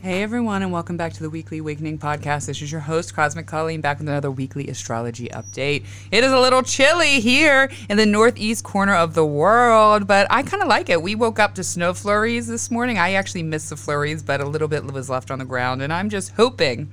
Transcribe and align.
Hey 0.00 0.22
everyone, 0.22 0.62
and 0.62 0.70
welcome 0.70 0.96
back 0.96 1.12
to 1.14 1.22
the 1.24 1.28
Weekly 1.28 1.58
Awakening 1.58 1.98
Podcast. 1.98 2.46
This 2.46 2.62
is 2.62 2.70
your 2.70 2.80
host, 2.80 3.14
Cosmic 3.14 3.48
Colleen, 3.48 3.80
back 3.80 3.98
with 3.98 4.08
another 4.08 4.30
weekly 4.30 4.68
astrology 4.68 5.26
update. 5.30 5.86
It 6.12 6.22
is 6.22 6.30
a 6.30 6.38
little 6.38 6.62
chilly 6.62 7.18
here 7.18 7.68
in 7.90 7.96
the 7.96 8.06
northeast 8.06 8.62
corner 8.62 8.94
of 8.94 9.14
the 9.14 9.26
world, 9.26 10.06
but 10.06 10.28
I 10.30 10.44
kind 10.44 10.62
of 10.62 10.68
like 10.68 10.88
it. 10.88 11.02
We 11.02 11.16
woke 11.16 11.40
up 11.40 11.56
to 11.56 11.64
snow 11.64 11.94
flurries 11.94 12.46
this 12.46 12.70
morning. 12.70 12.96
I 12.96 13.14
actually 13.14 13.42
missed 13.42 13.70
the 13.70 13.76
flurries, 13.76 14.22
but 14.22 14.40
a 14.40 14.46
little 14.46 14.68
bit 14.68 14.84
was 14.84 15.10
left 15.10 15.32
on 15.32 15.40
the 15.40 15.44
ground, 15.44 15.82
and 15.82 15.92
I'm 15.92 16.10
just 16.10 16.30
hoping 16.30 16.92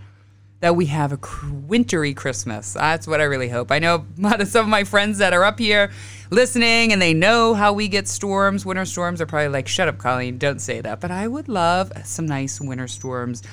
that 0.62 0.76
we 0.76 0.88
have 0.88 1.14
a 1.14 1.20
wintry 1.68 2.16
Christmas. 2.16 2.74
That's 2.74 3.06
what 3.06 3.22
I 3.22 3.26
really 3.26 3.50
hope. 3.50 3.72
I 3.72 3.78
know 3.78 4.08
some 4.46 4.66
of 4.66 4.68
my 4.68 4.84
friends 4.84 5.20
that 5.20 5.32
are 5.32 5.44
up 5.44 5.60
here 5.60 5.92
listening 6.30 6.92
and 6.92 7.02
they 7.02 7.14
know 7.14 7.54
how 7.54 7.74
we 7.74 7.88
get 7.88 8.08
storms, 8.08 8.66
winter 8.66 8.86
storms, 8.86 9.22
are 9.22 9.26
probably 9.26 9.50
like, 9.50 9.68
shut 9.68 9.88
up, 9.88 9.98
Colleen, 9.98 10.38
don't 10.38 10.60
say 10.60 10.82
that. 10.82 11.00
But 11.02 11.12
I 11.12 11.28
would 11.28 11.48
love 11.48 11.92
some 12.04 12.26
nice 12.26 12.60
winter 12.60 12.88
storms 12.88 13.44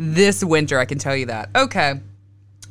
this 0.00 0.42
winter, 0.42 0.78
I 0.78 0.86
can 0.86 0.98
tell 0.98 1.14
you 1.14 1.26
that. 1.26 1.50
Okay. 1.54 2.00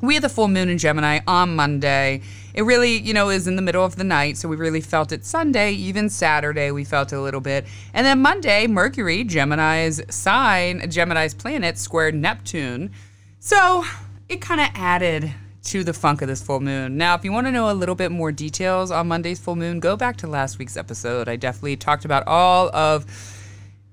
We 0.01 0.15
had 0.15 0.23
the 0.23 0.29
full 0.29 0.47
moon 0.47 0.69
in 0.69 0.77
Gemini 0.77 1.19
on 1.27 1.55
Monday. 1.55 2.21
It 2.53 2.63
really, 2.63 2.97
you 2.97 3.13
know, 3.13 3.29
is 3.29 3.47
in 3.47 3.55
the 3.55 3.61
middle 3.61 3.85
of 3.85 3.97
the 3.97 4.03
night, 4.03 4.37
so 4.37 4.47
we 4.47 4.55
really 4.55 4.81
felt 4.81 5.11
it 5.11 5.25
Sunday, 5.25 5.73
even 5.73 6.09
Saturday, 6.09 6.71
we 6.71 6.85
felt 6.85 7.13
it 7.13 7.17
a 7.17 7.21
little 7.21 7.41
bit. 7.41 7.65
And 7.93 8.05
then 8.05 8.19
Monday, 8.21 8.65
Mercury, 8.65 9.23
Gemini's 9.25 10.01
sign, 10.09 10.89
Gemini's 10.89 11.33
planet, 11.33 11.77
squared 11.77 12.15
Neptune. 12.15 12.91
So 13.39 13.83
it 14.27 14.41
kind 14.41 14.61
of 14.61 14.69
added 14.73 15.33
to 15.69 15.83
the 15.83 15.93
funk 15.93 16.23
of 16.23 16.27
this 16.27 16.41
full 16.41 16.59
moon. 16.59 16.97
Now, 16.97 17.13
if 17.13 17.23
you 17.23 17.31
want 17.31 17.45
to 17.45 17.51
know 17.51 17.69
a 17.69 17.73
little 17.73 17.93
bit 17.93 18.11
more 18.11 18.31
details 18.31 18.89
on 18.89 19.07
Monday's 19.07 19.37
full 19.37 19.55
moon, 19.55 19.79
go 19.79 19.95
back 19.95 20.17
to 20.17 20.27
last 20.27 20.57
week's 20.57 20.75
episode. 20.75 21.29
I 21.29 21.35
definitely 21.35 21.77
talked 21.77 22.05
about 22.05 22.25
all 22.25 22.73
of 22.75 23.05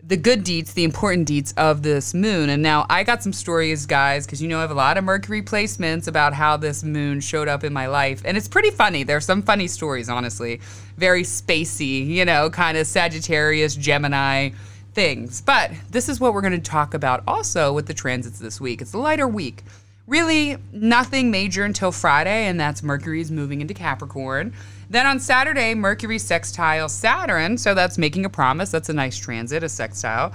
the 0.02 0.16
good 0.16 0.42
deeds, 0.42 0.72
the 0.72 0.84
important 0.84 1.26
deeds 1.26 1.52
of 1.58 1.82
this 1.82 2.14
moon. 2.14 2.48
And 2.48 2.62
now 2.62 2.86
I 2.88 3.02
got 3.02 3.22
some 3.22 3.34
stories, 3.34 3.84
guys, 3.84 4.24
because 4.24 4.40
you 4.40 4.48
know 4.48 4.56
I 4.56 4.62
have 4.62 4.70
a 4.70 4.74
lot 4.74 4.96
of 4.96 5.04
Mercury 5.04 5.42
placements 5.42 6.08
about 6.08 6.32
how 6.32 6.56
this 6.56 6.82
moon 6.82 7.20
showed 7.20 7.46
up 7.46 7.62
in 7.62 7.74
my 7.74 7.88
life. 7.88 8.22
And 8.24 8.38
it's 8.38 8.48
pretty 8.48 8.70
funny. 8.70 9.02
There's 9.02 9.26
some 9.26 9.42
funny 9.42 9.66
stories, 9.66 10.08
honestly. 10.08 10.60
Very 10.96 11.24
spacey, 11.24 12.06
you 12.06 12.24
know, 12.24 12.48
kind 12.48 12.78
of 12.78 12.86
Sagittarius, 12.86 13.74
Gemini 13.74 14.50
things. 14.94 15.42
But 15.42 15.72
this 15.90 16.08
is 16.08 16.20
what 16.20 16.32
we're 16.32 16.40
going 16.40 16.52
to 16.54 16.58
talk 16.58 16.94
about 16.94 17.22
also 17.26 17.74
with 17.74 17.86
the 17.86 17.92
transits 17.92 18.38
this 18.38 18.62
week. 18.62 18.80
It's 18.80 18.94
a 18.94 18.98
lighter 18.98 19.28
week. 19.28 19.62
Really, 20.06 20.56
nothing 20.72 21.30
major 21.30 21.64
until 21.64 21.90
Friday, 21.90 22.46
and 22.46 22.60
that's 22.60 22.82
Mercury's 22.82 23.30
moving 23.30 23.60
into 23.60 23.74
Capricorn. 23.74 24.52
Then 24.88 25.04
on 25.06 25.18
Saturday, 25.18 25.74
Mercury 25.74 26.18
sextile 26.18 26.88
Saturn, 26.88 27.58
so 27.58 27.74
that's 27.74 27.98
making 27.98 28.24
a 28.24 28.30
promise. 28.30 28.70
That's 28.70 28.88
a 28.88 28.92
nice 28.92 29.18
transit, 29.18 29.64
a 29.64 29.68
sextile. 29.68 30.32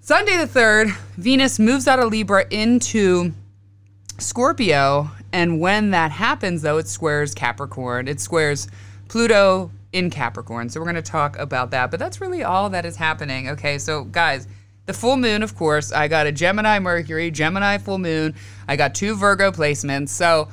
Sunday 0.00 0.36
the 0.36 0.46
3rd, 0.46 0.94
Venus 1.16 1.58
moves 1.58 1.88
out 1.88 1.98
of 1.98 2.10
Libra 2.10 2.46
into 2.50 3.32
Scorpio, 4.18 5.10
and 5.32 5.60
when 5.60 5.90
that 5.90 6.10
happens, 6.10 6.62
though, 6.62 6.78
it 6.78 6.86
squares 6.86 7.34
Capricorn. 7.34 8.08
It 8.08 8.20
squares 8.20 8.68
Pluto 9.08 9.70
in 9.92 10.10
Capricorn. 10.10 10.68
So 10.68 10.80
we're 10.80 10.84
going 10.84 10.96
to 10.96 11.02
talk 11.02 11.38
about 11.38 11.70
that. 11.70 11.90
But 11.90 11.98
that's 12.00 12.20
really 12.20 12.42
all 12.42 12.70
that 12.70 12.84
is 12.84 12.96
happening. 12.96 13.48
Okay, 13.48 13.78
so 13.78 14.04
guys, 14.04 14.46
the 14.86 14.92
full 14.92 15.16
moon, 15.16 15.42
of 15.42 15.56
course, 15.56 15.92
I 15.92 16.08
got 16.08 16.26
a 16.26 16.32
Gemini 16.32 16.78
Mercury, 16.78 17.30
Gemini 17.30 17.78
full 17.78 17.98
moon. 17.98 18.34
I 18.68 18.76
got 18.76 18.94
two 18.94 19.16
Virgo 19.16 19.50
placements. 19.50 20.10
So 20.10 20.48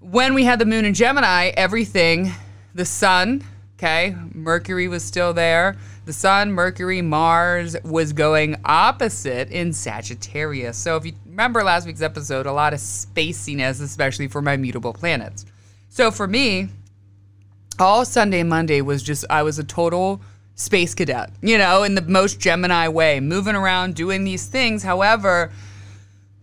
when 0.00 0.34
we 0.34 0.44
had 0.44 0.58
the 0.58 0.64
moon 0.64 0.84
in 0.84 0.94
Gemini, 0.94 1.48
everything, 1.56 2.32
the 2.74 2.84
sun, 2.84 3.44
okay, 3.76 4.16
Mercury 4.32 4.86
was 4.86 5.04
still 5.04 5.32
there. 5.32 5.76
The 6.04 6.12
sun, 6.12 6.52
Mercury, 6.52 7.02
Mars 7.02 7.76
was 7.84 8.12
going 8.12 8.56
opposite 8.64 9.50
in 9.50 9.72
Sagittarius. 9.72 10.76
So 10.76 10.96
if 10.96 11.06
you 11.06 11.12
remember 11.26 11.62
last 11.62 11.86
week's 11.86 12.02
episode, 12.02 12.46
a 12.46 12.52
lot 12.52 12.72
of 12.72 12.80
spaciness, 12.80 13.82
especially 13.82 14.28
for 14.28 14.42
my 14.42 14.56
mutable 14.56 14.92
planets. 14.92 15.46
So 15.88 16.10
for 16.10 16.26
me, 16.26 16.68
all 17.78 18.04
Sunday 18.04 18.42
Monday 18.42 18.80
was 18.80 19.02
just 19.02 19.24
I 19.30 19.42
was 19.42 19.58
a 19.58 19.64
total 19.64 20.20
space 20.62 20.94
cadet, 20.94 21.30
you 21.42 21.58
know, 21.58 21.82
in 21.82 21.94
the 21.94 22.02
most 22.02 22.40
Gemini 22.40 22.88
way, 22.88 23.20
moving 23.20 23.54
around, 23.54 23.94
doing 23.94 24.24
these 24.24 24.46
things. 24.46 24.82
However, 24.82 25.50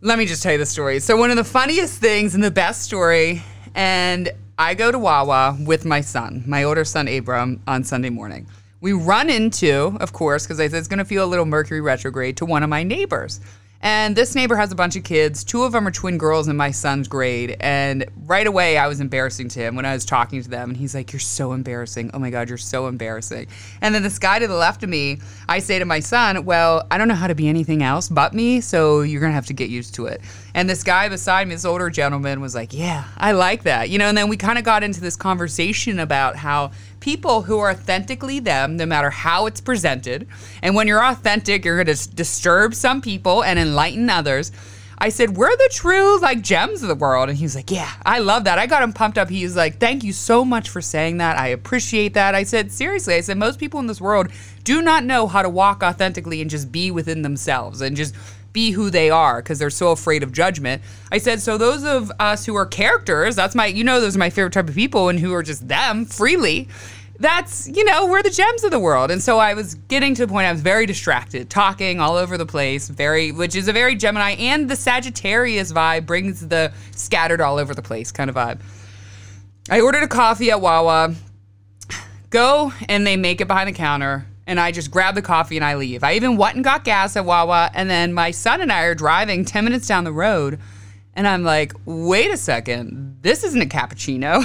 let 0.02 0.18
me 0.18 0.26
just 0.26 0.44
tell 0.44 0.52
you 0.52 0.58
the 0.58 0.66
story. 0.66 1.00
So 1.00 1.18
one 1.18 1.30
of 1.32 1.38
the 1.38 1.44
funniest 1.44 2.00
things 2.00 2.36
and 2.36 2.44
the 2.44 2.52
best 2.52 2.84
story, 2.84 3.42
and 3.76 4.30
I 4.58 4.74
go 4.74 4.92
to 4.92 5.00
Wawa 5.00 5.58
with 5.66 5.86
my 5.86 6.02
son, 6.02 6.44
my 6.46 6.64
older 6.64 6.86
son 6.86 7.08
Abram, 7.08 7.62
on 7.66 7.84
Sunday 7.84 8.10
morning. 8.10 8.48
We 8.82 8.94
run 8.94 9.30
into, 9.30 9.98
of 10.00 10.14
course, 10.14 10.46
because 10.46 10.60
it's 10.60 10.88
going 10.88 11.00
to 11.00 11.06
feel 11.06 11.26
a 11.26 11.28
little 11.28 11.46
Mercury 11.46 11.82
retrograde, 11.82 12.38
to 12.38 12.46
one 12.46 12.64
of 12.64 12.70
my 12.70 12.84
neighbors. 12.84 13.42
And 13.82 14.14
this 14.16 14.36
neighbor 14.36 14.58
has 14.58 14.72
a 14.72 14.76
bunch 14.76 14.98
of 14.98 15.04
kids. 15.06 15.44
Two 15.44 15.64
of 15.64 15.72
them 15.72 15.88
are 15.88 15.92
twin 15.92 16.18
girls 16.18 16.50
in 16.50 16.58
my 16.58 16.72
son's 16.72 17.08
grade. 17.08 17.56
And 17.62 18.06
right 18.26 18.46
away, 18.46 18.78
I 18.78 18.88
was 18.88 19.00
embarrassing 19.00 19.48
to 19.50 19.60
him 19.60 19.76
when 19.76 19.86
I 19.86 19.94
was 19.94 20.04
talking 20.04 20.42
to 20.44 20.50
them. 20.50 20.70
And 20.70 20.78
he's 20.78 20.94
like, 20.94 21.14
You're 21.14 21.20
so 21.22 21.54
embarrassing. 21.54 22.12
Oh 22.14 22.20
my 22.20 22.30
God, 22.30 22.50
you're 22.50 22.58
so 22.58 22.88
embarrassing. 22.88 23.48
And 23.82 23.96
then 23.96 24.04
this 24.04 24.20
guy 24.20 24.40
to 24.40 24.48
the 24.48 24.56
left 24.56 24.84
of 24.84 24.90
me, 24.90 25.20
I 25.48 25.60
say 25.60 25.80
to 25.80 25.86
my 25.86 26.02
son, 26.02 26.44
Well, 26.44 26.86
I 26.92 26.98
don't 26.98 27.08
know 27.08 27.16
how 27.16 27.28
to 27.28 27.36
be 27.36 27.48
anything 27.48 27.82
else 27.82 28.10
but 28.10 28.34
me. 28.34 28.60
So 28.60 29.02
you're 29.02 29.22
going 29.22 29.32
to 29.32 29.36
have 29.36 29.48
to 29.48 29.54
get 29.54 29.70
used 29.70 29.96
to 29.96 30.08
it. 30.08 30.22
And 30.54 30.70
this 30.70 30.84
guy 30.84 31.10
beside 31.10 31.48
me, 31.48 31.56
this 31.56 31.66
older 31.66 31.90
gentleman, 31.90 32.42
was 32.42 32.56
like, 32.56 32.74
Yeah, 32.74 33.06
I 33.18 33.34
like 33.34 33.64
that. 33.64 33.90
You 33.90 33.98
know, 33.98 34.10
and 34.10 34.18
then 34.18 34.30
we 34.30 34.38
kind 34.38 34.58
of 34.58 34.64
got 34.64 34.84
into 34.84 35.02
this 35.02 35.16
conversation 35.16 36.00
about 36.00 36.36
how 36.36 36.72
people 37.00 37.44
who 37.44 37.60
are 37.60 37.72
authentically 37.72 38.40
them, 38.40 38.78
no 38.78 38.86
matter 38.86 39.10
how 39.10 39.46
it's 39.46 39.62
presented. 39.62 40.28
And 40.62 40.76
when 40.76 40.88
you're 40.88 41.04
authentic, 41.04 41.66
you're 41.66 41.82
going 41.82 41.96
to 41.96 42.10
disturb 42.16 42.76
some 42.76 43.02
people 43.02 43.44
and 43.44 43.58
enlighten 43.58 44.10
others. 44.10 44.52
I 45.02 45.10
said, 45.10 45.38
We're 45.38 45.56
the 45.56 45.70
true 45.72 46.20
like 46.20 46.42
gems 46.42 46.82
of 46.82 46.90
the 46.90 46.96
world. 46.96 47.30
And 47.30 47.38
he 47.38 47.46
was 47.46 47.56
like, 47.56 47.72
Yeah, 47.72 47.92
I 48.06 48.20
love 48.20 48.44
that. 48.44 48.60
I 48.60 48.68
got 48.68 48.84
him 48.84 48.92
pumped 48.92 49.18
up. 49.18 49.30
He 49.30 49.44
was 49.44 49.56
like, 49.56 49.80
Thank 49.80 50.04
you 50.04 50.12
so 50.12 50.44
much 50.44 50.70
for 50.70 50.82
saying 50.82 51.18
that. 51.18 51.38
I 51.38 51.48
appreciate 51.48 52.14
that. 52.16 52.36
I 52.36 52.44
said, 52.44 52.72
Seriously, 52.72 53.16
I 53.16 53.22
said, 53.22 53.38
most 53.38 53.60
people 53.60 53.80
in 53.80 53.88
this 53.88 54.02
world 54.02 54.28
do 54.66 54.82
not 54.82 55.06
know 55.06 55.28
how 55.28 55.42
to 55.42 55.50
walk 55.50 55.82
authentically 55.84 56.42
and 56.42 56.50
just 56.50 56.72
be 56.72 56.92
within 56.92 57.22
themselves 57.22 57.80
and 57.82 57.96
just 57.96 58.14
be 58.54 58.72
who 58.72 58.90
they 58.90 59.10
are 59.10 59.42
because 59.42 59.60
they're 59.60 59.70
so 59.70 59.92
afraid 59.92 60.24
of 60.24 60.32
judgment. 60.32 60.82
I 61.12 61.18
said, 61.18 61.42
so 61.42 61.58
those 61.58 61.84
of 61.84 62.12
us 62.20 62.46
who 62.46 62.56
are 62.56 62.66
characters, 62.66 63.36
that's 63.36 63.56
my, 63.56 63.68
you 63.68 63.84
know, 63.84 64.02
those 64.02 64.16
are 64.16 64.20
my 64.20 64.30
favorite 64.30 64.54
type 64.54 64.70
of 64.70 64.76
people 64.76 65.10
and 65.10 65.20
who 65.20 65.34
are 65.34 65.44
just 65.44 65.68
them 65.68 66.06
freely. 66.06 66.68
That's, 67.20 67.68
you 67.68 67.84
know, 67.84 68.08
we're 68.08 68.24
the 68.24 68.30
gems 68.30 68.64
of 68.64 68.72
the 68.72 68.80
world. 68.80 69.12
And 69.12 69.22
so 69.22 69.40
I 69.40 69.54
was 69.54 69.76
getting 69.76 70.16
to 70.16 70.26
the 70.26 70.32
point 70.32 70.48
I 70.48 70.52
was 70.54 70.62
very 70.62 70.86
distracted, 70.86 71.50
talking 71.50 72.00
all 72.00 72.16
over 72.16 72.38
the 72.38 72.46
place, 72.46 72.88
very, 72.88 73.34
which 73.34 73.56
is 73.56 73.68
a 73.68 73.74
very 73.74 73.96
Gemini 73.96 74.32
and 74.32 74.70
the 74.70 74.76
Sagittarius 74.78 75.74
vibe 75.74 76.06
brings 76.06 76.48
the 76.48 76.72
scattered 76.96 77.42
all 77.42 77.58
over 77.58 77.76
the 77.76 77.82
place 77.82 78.12
kind 78.12 78.30
of 78.30 78.38
vibe. 78.38 78.62
I 79.70 79.82
ordered 79.82 80.04
a 80.04 80.08
coffee 80.08 80.50
at 80.50 80.62
Wawa, 80.62 81.14
go 82.30 82.72
and 82.88 83.06
they 83.06 83.18
make 83.18 83.42
it 83.42 83.48
behind 83.48 83.68
the 83.68 83.74
counter 83.74 84.26
and 84.50 84.60
I 84.60 84.72
just 84.72 84.90
grab 84.90 85.14
the 85.14 85.22
coffee 85.22 85.56
and 85.58 85.64
I 85.64 85.76
leave. 85.76 86.04
I 86.04 86.14
even 86.16 86.36
went 86.36 86.56
and 86.56 86.64
got 86.64 86.84
gas 86.84 87.16
at 87.16 87.24
Wawa, 87.24 87.70
and 87.76 87.88
then 87.88 88.14
my 88.14 88.32
son 88.32 88.62
and 88.62 88.72
I 88.72 88.82
are 88.82 88.96
driving 88.96 89.46
10 89.46 89.64
minutes 89.64 89.88
down 89.88 90.04
the 90.04 90.12
road, 90.12 90.60
and 91.14 91.28
I'm 91.28 91.44
like, 91.44 91.74
wait 91.86 92.32
a 92.32 92.38
second, 92.38 93.20
this 93.22 93.44
isn't 93.44 93.62
a 93.62 93.68
cappuccino. 93.68 94.44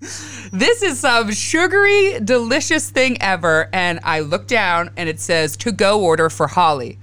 this 0.52 0.82
is 0.82 1.00
some 1.00 1.32
sugary, 1.32 2.20
delicious 2.20 2.90
thing 2.90 3.20
ever. 3.20 3.68
And 3.72 3.98
I 4.04 4.20
look 4.20 4.46
down 4.46 4.90
and 4.96 5.08
it 5.08 5.18
says 5.18 5.56
to 5.58 5.72
go 5.72 6.00
order 6.00 6.30
for 6.30 6.46
Holly. 6.46 6.98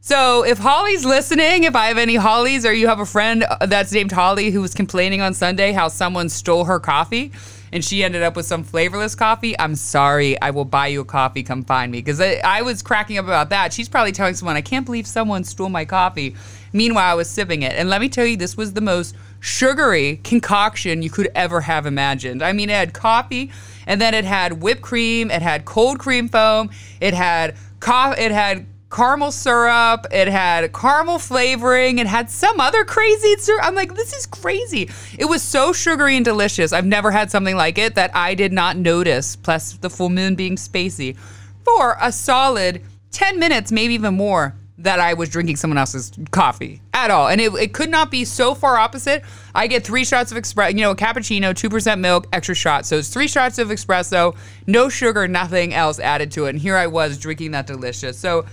So 0.00 0.44
if 0.44 0.58
Holly's 0.58 1.04
listening, 1.04 1.64
if 1.64 1.76
I 1.76 1.86
have 1.86 1.98
any 1.98 2.16
Hollies 2.16 2.66
or 2.66 2.72
you 2.72 2.88
have 2.88 3.00
a 3.00 3.06
friend 3.06 3.44
uh, 3.44 3.66
that's 3.66 3.92
named 3.92 4.12
Holly 4.12 4.50
who 4.50 4.60
was 4.60 4.74
complaining 4.74 5.20
on 5.20 5.32
Sunday 5.34 5.72
how 5.72 5.88
someone 5.88 6.28
stole 6.28 6.64
her 6.64 6.80
coffee, 6.80 7.32
and 7.74 7.84
she 7.84 8.04
ended 8.04 8.22
up 8.22 8.36
with 8.36 8.46
some 8.46 8.62
flavorless 8.62 9.16
coffee, 9.16 9.58
I'm 9.58 9.74
sorry. 9.74 10.40
I 10.40 10.52
will 10.52 10.64
buy 10.64 10.86
you 10.86 11.00
a 11.00 11.04
coffee. 11.04 11.42
Come 11.42 11.64
find 11.64 11.90
me. 11.90 11.98
Because 11.98 12.20
I, 12.20 12.40
I, 12.44 12.62
was 12.62 12.82
cracking 12.82 13.18
up 13.18 13.24
about 13.24 13.50
that. 13.50 13.72
She's 13.72 13.88
probably 13.88 14.12
telling 14.12 14.34
someone, 14.34 14.54
I 14.54 14.60
can't 14.60 14.86
believe 14.86 15.08
someone 15.08 15.42
stole 15.42 15.68
my 15.68 15.84
coffee. 15.84 16.36
Meanwhile, 16.72 17.10
I 17.10 17.14
was 17.14 17.28
sipping 17.28 17.62
it. 17.62 17.72
And 17.72 17.90
let 17.90 18.00
me 18.00 18.08
tell 18.08 18.24
you, 18.24 18.36
this 18.36 18.56
was 18.56 18.74
the 18.74 18.80
most 18.80 19.16
sugary 19.40 20.20
concoction 20.22 21.02
you 21.02 21.10
could 21.10 21.32
ever 21.34 21.60
have 21.62 21.84
imagined. 21.84 22.44
I 22.44 22.52
mean, 22.52 22.70
it 22.70 22.74
had 22.74 22.94
coffee, 22.94 23.50
and 23.88 24.00
then 24.00 24.14
it 24.14 24.24
had 24.24 24.62
whipped 24.62 24.82
cream, 24.82 25.32
it 25.32 25.42
had 25.42 25.64
cold 25.64 25.98
cream 25.98 26.28
foam, 26.28 26.70
it 27.00 27.12
had 27.12 27.56
co- 27.80 28.14
it 28.16 28.30
had 28.30 28.66
caramel 28.94 29.32
syrup. 29.32 30.06
It 30.12 30.28
had 30.28 30.72
caramel 30.72 31.18
flavoring. 31.18 31.98
It 31.98 32.06
had 32.06 32.30
some 32.30 32.60
other 32.60 32.84
crazy 32.84 33.36
syrup. 33.38 33.66
I'm 33.66 33.74
like, 33.74 33.94
this 33.94 34.12
is 34.12 34.24
crazy. 34.24 34.88
It 35.18 35.24
was 35.24 35.42
so 35.42 35.72
sugary 35.72 36.14
and 36.14 36.24
delicious. 36.24 36.72
I've 36.72 36.86
never 36.86 37.10
had 37.10 37.30
something 37.30 37.56
like 37.56 37.76
it 37.76 37.96
that 37.96 38.14
I 38.14 38.34
did 38.34 38.52
not 38.52 38.76
notice, 38.76 39.34
plus 39.34 39.72
the 39.72 39.90
full 39.90 40.10
moon 40.10 40.36
being 40.36 40.54
spacey, 40.54 41.16
for 41.64 41.96
a 42.00 42.12
solid 42.12 42.82
10 43.10 43.40
minutes, 43.40 43.72
maybe 43.72 43.94
even 43.94 44.14
more, 44.14 44.54
that 44.78 45.00
I 45.00 45.14
was 45.14 45.28
drinking 45.28 45.56
someone 45.56 45.78
else's 45.78 46.12
coffee 46.30 46.80
at 46.92 47.10
all. 47.10 47.28
And 47.28 47.40
it, 47.40 47.52
it 47.54 47.72
could 47.72 47.90
not 47.90 48.12
be 48.12 48.24
so 48.24 48.54
far 48.54 48.76
opposite. 48.76 49.24
I 49.56 49.66
get 49.66 49.84
three 49.84 50.04
shots 50.04 50.30
of 50.30 50.38
espresso, 50.38 50.70
you 50.70 50.82
know, 50.82 50.92
a 50.92 50.96
cappuccino, 50.96 51.52
2% 51.52 51.98
milk, 51.98 52.28
extra 52.32 52.54
shot. 52.54 52.86
So 52.86 52.98
it's 52.98 53.08
three 53.08 53.28
shots 53.28 53.58
of 53.58 53.68
espresso, 53.68 54.36
no 54.68 54.88
sugar, 54.88 55.26
nothing 55.26 55.74
else 55.74 55.98
added 55.98 56.30
to 56.32 56.46
it. 56.46 56.50
And 56.50 56.58
here 56.60 56.76
I 56.76 56.86
was 56.86 57.18
drinking 57.18 57.52
that 57.52 57.66
delicious. 57.66 58.18
So 58.18 58.46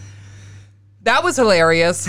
that 1.03 1.23
was 1.23 1.37
hilarious. 1.37 2.07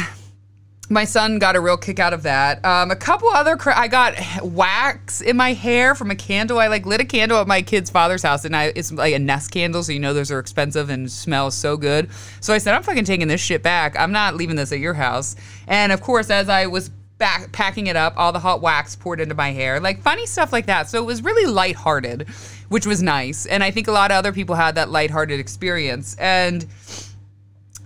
My 0.90 1.04
son 1.04 1.38
got 1.38 1.56
a 1.56 1.60
real 1.60 1.78
kick 1.78 1.98
out 1.98 2.12
of 2.12 2.24
that. 2.24 2.62
Um, 2.64 2.90
a 2.90 2.96
couple 2.96 3.28
other, 3.28 3.56
cra- 3.56 3.78
I 3.78 3.88
got 3.88 4.14
wax 4.42 5.22
in 5.22 5.38
my 5.38 5.54
hair 5.54 5.94
from 5.94 6.10
a 6.10 6.14
candle. 6.14 6.58
I 6.58 6.66
like 6.66 6.84
lit 6.84 7.00
a 7.00 7.04
candle 7.04 7.40
at 7.40 7.46
my 7.46 7.62
kid's 7.62 7.88
father's 7.88 8.22
house, 8.22 8.44
and 8.44 8.54
I 8.54 8.72
it's 8.76 8.92
like 8.92 9.14
a 9.14 9.18
Nest 9.18 9.52
candle, 9.52 9.82
so 9.82 9.92
you 9.92 10.00
know 10.00 10.12
those 10.12 10.30
are 10.30 10.38
expensive 10.38 10.90
and 10.90 11.10
smell 11.10 11.50
so 11.50 11.78
good. 11.78 12.10
So 12.40 12.52
I 12.52 12.58
said, 12.58 12.74
I'm 12.74 12.82
fucking 12.82 13.04
taking 13.04 13.28
this 13.28 13.40
shit 13.40 13.62
back. 13.62 13.98
I'm 13.98 14.12
not 14.12 14.34
leaving 14.34 14.56
this 14.56 14.72
at 14.72 14.80
your 14.80 14.94
house. 14.94 15.34
And 15.66 15.92
of 15.92 16.02
course, 16.02 16.28
as 16.28 16.50
I 16.50 16.66
was 16.66 16.90
back 17.16 17.52
packing 17.52 17.86
it 17.86 17.96
up, 17.96 18.12
all 18.16 18.32
the 18.32 18.40
hot 18.40 18.60
wax 18.60 18.96
poured 18.96 19.20
into 19.20 19.34
my 19.34 19.50
hair, 19.50 19.80
like 19.80 20.02
funny 20.02 20.26
stuff 20.26 20.52
like 20.52 20.66
that. 20.66 20.90
So 20.90 21.00
it 21.00 21.06
was 21.06 21.22
really 21.22 21.50
lighthearted, 21.50 22.28
which 22.68 22.84
was 22.84 23.00
nice. 23.00 23.46
And 23.46 23.62
I 23.62 23.70
think 23.70 23.88
a 23.88 23.92
lot 23.92 24.10
of 24.10 24.16
other 24.16 24.32
people 24.32 24.56
had 24.56 24.74
that 24.74 24.90
lighthearted 24.90 25.38
experience. 25.38 26.16
And 26.18 26.66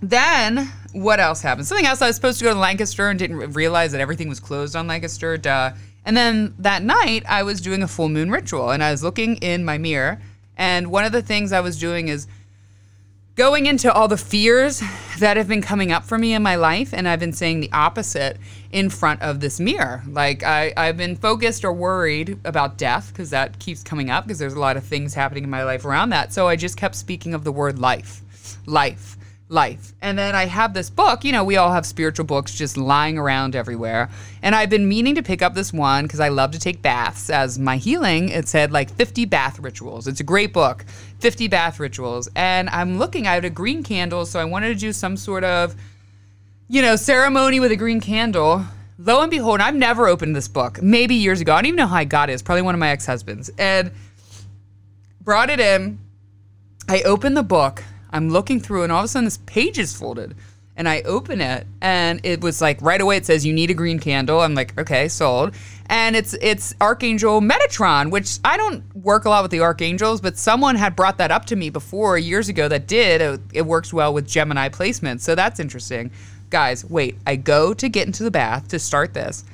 then 0.01 0.71
what 0.93 1.21
else 1.21 1.43
happened? 1.43 1.67
Something 1.67 1.87
else. 1.87 2.01
I 2.01 2.07
was 2.07 2.17
supposed 2.17 2.39
to 2.39 2.45
go 2.45 2.55
to 2.55 2.59
Lancaster 2.59 3.09
and 3.09 3.19
didn't 3.19 3.53
realize 3.53 3.93
that 3.93 4.01
everything 4.01 4.29
was 4.29 4.41
closed 4.41 4.75
on 4.75 4.87
Lancaster. 4.87 5.37
Duh. 5.37 5.73
And 6.05 6.17
then 6.17 6.55
that 6.59 6.83
night, 6.83 7.25
I 7.29 7.43
was 7.43 7.61
doing 7.61 7.83
a 7.83 7.89
full 7.89 8.09
moon 8.09 8.31
ritual, 8.31 8.71
and 8.71 8.83
I 8.83 8.93
was 8.93 9.03
looking 9.03 9.37
in 9.37 9.65
my 9.65 9.77
mirror. 9.77 10.21
And 10.57 10.91
one 10.91 11.05
of 11.05 11.13
the 11.13 11.23
things 11.23 11.53
I 11.53 11.61
was 11.61 11.79
doing 11.79 12.09
is 12.09 12.27
going 13.35 13.67
into 13.67 13.93
all 13.93 14.09
the 14.09 14.17
fears 14.17 14.83
that 15.19 15.37
have 15.37 15.49
been 15.49 15.61
coming 15.61 15.93
up 15.93 16.05
for 16.05 16.17
me 16.17 16.33
in 16.33 16.43
my 16.43 16.55
life, 16.55 16.95
and 16.95 17.07
I've 17.07 17.21
been 17.21 17.35
saying 17.35 17.61
the 17.61 17.71
opposite 17.73 18.39
in 18.73 18.89
front 18.89 19.21
of 19.21 19.41
this 19.41 19.61
mirror. 19.61 20.03
Like 20.09 20.43
I, 20.43 20.73
I've 20.77 20.97
been 20.97 21.17
focused 21.17 21.65
or 21.65 21.73
worried 21.73 22.39
about 22.45 22.79
death 22.79 23.09
because 23.13 23.31
that 23.31 23.59
keeps 23.59 23.83
coming 23.83 24.09
up 24.09 24.25
because 24.25 24.39
there's 24.39 24.55
a 24.55 24.61
lot 24.61 24.77
of 24.77 24.85
things 24.85 25.13
happening 25.13 25.45
in 25.45 25.51
my 25.51 25.65
life 25.65 25.85
around 25.85 26.11
that. 26.11 26.33
So 26.33 26.49
I 26.49 26.57
just 26.57 26.79
kept 26.79 26.95
speaking 26.95 27.35
of 27.35 27.45
the 27.45 27.53
word 27.53 27.79
life, 27.79 28.23
life 28.65 29.16
life. 29.49 29.93
And 30.03 30.19
then 30.19 30.35
I 30.35 30.47
have 30.47 30.75
this 30.75 30.91
book, 30.91 31.25
you 31.25 31.31
know, 31.31 31.45
we 31.45 31.57
all 31.57 31.73
have 31.73 31.87
spiritual 31.87 32.25
books 32.25 32.55
just 32.55 32.77
lying 32.77 33.17
around 33.17 33.55
everywhere. 33.55 34.11
And 34.43 34.55
I've 34.55 34.71
been 34.71 34.89
meaning 34.89 35.15
to 35.15 35.23
pick 35.23 35.41
up 35.41 35.55
this 35.55 35.73
one 35.73 36.05
because 36.05 36.21
I 36.21 36.29
love 36.29 36.51
to 36.53 36.59
take 36.59 36.83
baths 36.83 37.31
as 37.31 37.59
my 37.59 37.77
healing. 37.77 38.31
It 38.31 38.49
said 38.49 38.73
like 38.73 38.91
50 38.91 39.25
bath 39.27 39.61
rituals. 39.61 40.09
It's 40.09 40.21
a 40.21 40.25
great 40.25 40.53
book, 40.53 40.85
50 41.21 41.47
bath 41.49 41.79
rituals. 41.79 42.29
And 42.35 42.69
I'm 42.71 42.99
looking, 42.99 43.27
I 43.27 43.35
had 43.35 43.45
a 43.45 43.51
green 43.51 43.83
candle, 43.83 44.27
so 44.27 44.41
I 44.41 44.45
wanted 44.45 44.69
to 44.69 44.75
do 44.75 44.93
some 44.93 45.17
sort 45.17 45.45
of, 45.45 45.77
you 46.69 46.83
know, 46.83 46.97
ceremony 46.97 47.61
with 47.61 47.71
a 47.71 47.77
green 47.77 48.01
candle. 48.01 48.65
Lo 48.99 49.21
and 49.21 49.31
behold, 49.31 49.61
I've 49.61 49.75
never 49.75 50.09
opened 50.09 50.35
this 50.35 50.49
book. 50.49 50.83
Maybe 50.83 51.15
years 51.15 51.41
ago. 51.41 51.53
I 51.53 51.59
don't 51.59 51.67
even 51.67 51.77
know 51.77 51.87
how 51.87 51.97
I 51.97 52.05
got 52.05 52.31
it. 52.31 52.33
It's 52.33 52.43
probably 52.43 52.63
one 52.63 52.75
of 52.75 52.79
my 52.81 52.89
ex 52.89 53.07
husbands. 53.07 53.51
And 53.59 53.93
brought 55.21 55.51
it 55.51 55.61
in. 55.61 56.01
I 56.89 57.03
opened 57.03 57.37
the 57.37 57.43
book 57.43 57.83
I'm 58.17 58.31
looking 58.31 58.61
through, 58.61 58.83
and 58.83 58.91
all 58.91 59.01
of 59.01 59.05
a 59.05 59.09
sudden 59.09 59.27
this 59.27 59.39
page 59.47 59.79
is 59.79 59.97
folded. 59.97 60.35
And 60.79 60.89
I 60.89 61.01
open 61.03 61.41
it, 61.41 61.67
and 61.81 62.21
it 62.23 62.43
was 62.43 62.61
like 62.61 62.81
right 62.83 63.01
away. 63.01 63.17
It 63.17 63.25
says 63.25 63.47
you 63.47 63.53
need 63.55 63.71
a 63.71 63.75
green 63.75 63.99
candle. 63.99 64.41
I'm 64.41 64.55
like, 64.55 64.79
okay, 64.79 65.09
sold. 65.09 65.55
And 65.87 66.15
it's 66.15 66.35
it's 66.35 66.75
Archangel 66.81 67.41
Metatron, 67.41 68.11
which 68.11 68.39
I 68.45 68.57
don't 68.59 68.83
work 68.97 69.25
a 69.25 69.31
lot 69.31 69.43
with 69.43 69.53
the 69.53 69.61
archangels, 69.61 70.21
but 70.21 70.37
someone 70.37 70.75
had 70.75 70.95
brought 70.95 71.17
that 71.19 71.31
up 71.31 71.47
to 71.47 71.57
me 71.57 71.71
before 71.71 72.19
years 72.19 72.49
ago 72.49 72.69
that 72.69 72.87
did. 72.87 73.23
It, 73.23 73.41
it 73.55 73.63
works 73.63 73.93
well 73.93 74.13
with 74.13 74.27
Gemini 74.27 74.69
placements, 74.69 75.21
so 75.21 75.35
that's 75.35 75.61
interesting. 75.61 76.11
Guys, 76.51 76.85
wait. 76.85 77.17
I 77.27 77.37
go 77.37 77.73
to 77.73 77.89
get 77.89 78.07
into 78.07 78.23
the 78.23 78.31
bath 78.31 78.69
to 78.69 78.79
start 78.79 79.15
this 79.15 79.45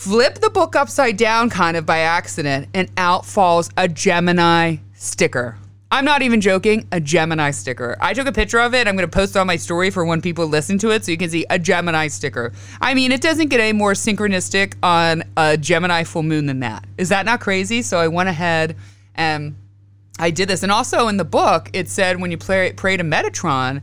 flip 0.00 0.36
the 0.36 0.48
book 0.48 0.74
upside 0.74 1.18
down 1.18 1.50
kind 1.50 1.76
of 1.76 1.84
by 1.84 1.98
accident, 1.98 2.68
and 2.72 2.90
out 2.96 3.26
falls 3.26 3.70
a 3.76 3.86
Gemini 3.86 4.76
sticker. 4.94 5.58
I'm 5.92 6.04
not 6.04 6.22
even 6.22 6.40
joking, 6.40 6.86
a 6.92 7.00
Gemini 7.00 7.50
sticker. 7.50 7.96
I 8.00 8.14
took 8.14 8.28
a 8.28 8.32
picture 8.32 8.60
of 8.60 8.74
it. 8.74 8.86
I'm 8.86 8.94
going 8.94 9.08
to 9.08 9.12
post 9.12 9.34
it 9.34 9.40
on 9.40 9.48
my 9.48 9.56
story 9.56 9.90
for 9.90 10.04
when 10.04 10.22
people 10.22 10.46
listen 10.46 10.78
to 10.78 10.90
it 10.90 11.04
so 11.04 11.10
you 11.10 11.18
can 11.18 11.30
see 11.30 11.44
a 11.50 11.58
Gemini 11.58 12.06
sticker. 12.06 12.52
I 12.80 12.94
mean, 12.94 13.10
it 13.10 13.20
doesn't 13.20 13.48
get 13.48 13.58
any 13.58 13.72
more 13.72 13.94
synchronistic 13.94 14.74
on 14.84 15.24
a 15.36 15.56
Gemini 15.56 16.04
full 16.04 16.22
moon 16.22 16.46
than 16.46 16.60
that. 16.60 16.84
Is 16.96 17.08
that 17.08 17.26
not 17.26 17.40
crazy? 17.40 17.82
So 17.82 17.98
I 17.98 18.06
went 18.06 18.28
ahead 18.28 18.76
and 19.16 19.56
I 20.20 20.30
did 20.30 20.48
this. 20.48 20.62
And 20.62 20.70
also 20.70 21.08
in 21.08 21.16
the 21.16 21.24
book, 21.24 21.70
it 21.72 21.88
said 21.88 22.20
when 22.20 22.30
you 22.30 22.38
pray, 22.38 22.72
pray 22.72 22.96
to 22.96 23.02
Metatron, 23.02 23.82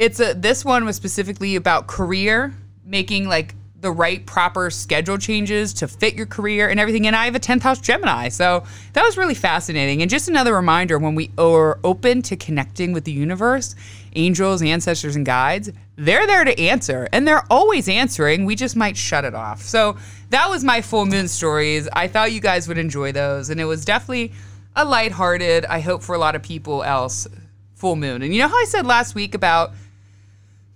it's 0.00 0.18
a 0.18 0.34
this 0.34 0.64
one 0.64 0.84
was 0.84 0.96
specifically 0.96 1.54
about 1.54 1.86
career, 1.86 2.52
making 2.84 3.28
like 3.28 3.54
the 3.80 3.90
right 3.90 4.26
proper 4.26 4.70
schedule 4.70 5.18
changes 5.18 5.72
to 5.72 5.86
fit 5.86 6.14
your 6.14 6.26
career 6.26 6.68
and 6.68 6.80
everything. 6.80 7.06
And 7.06 7.14
I 7.14 7.26
have 7.26 7.36
a 7.36 7.40
10th 7.40 7.62
house 7.62 7.80
Gemini. 7.80 8.28
So 8.28 8.64
that 8.94 9.04
was 9.04 9.16
really 9.16 9.34
fascinating. 9.34 10.02
And 10.02 10.10
just 10.10 10.28
another 10.28 10.54
reminder 10.54 10.98
when 10.98 11.14
we 11.14 11.30
are 11.38 11.78
open 11.84 12.22
to 12.22 12.36
connecting 12.36 12.92
with 12.92 13.04
the 13.04 13.12
universe, 13.12 13.76
angels, 14.16 14.62
ancestors, 14.62 15.14
and 15.14 15.24
guides, 15.24 15.70
they're 15.96 16.26
there 16.26 16.44
to 16.44 16.58
answer. 16.60 17.08
And 17.12 17.26
they're 17.26 17.44
always 17.50 17.88
answering. 17.88 18.44
We 18.44 18.56
just 18.56 18.74
might 18.74 18.96
shut 18.96 19.24
it 19.24 19.34
off. 19.34 19.62
So 19.62 19.96
that 20.30 20.50
was 20.50 20.64
my 20.64 20.80
full 20.80 21.06
moon 21.06 21.28
stories. 21.28 21.88
I 21.92 22.08
thought 22.08 22.32
you 22.32 22.40
guys 22.40 22.66
would 22.66 22.78
enjoy 22.78 23.12
those. 23.12 23.50
And 23.50 23.60
it 23.60 23.64
was 23.64 23.84
definitely 23.84 24.32
a 24.74 24.84
lighthearted, 24.84 25.64
I 25.66 25.80
hope 25.80 26.02
for 26.02 26.14
a 26.14 26.18
lot 26.18 26.36
of 26.36 26.42
people 26.42 26.82
else, 26.84 27.26
full 27.74 27.96
moon. 27.96 28.22
And 28.22 28.34
you 28.34 28.40
know 28.40 28.48
how 28.48 28.56
I 28.56 28.66
said 28.68 28.86
last 28.86 29.14
week 29.14 29.34
about 29.34 29.72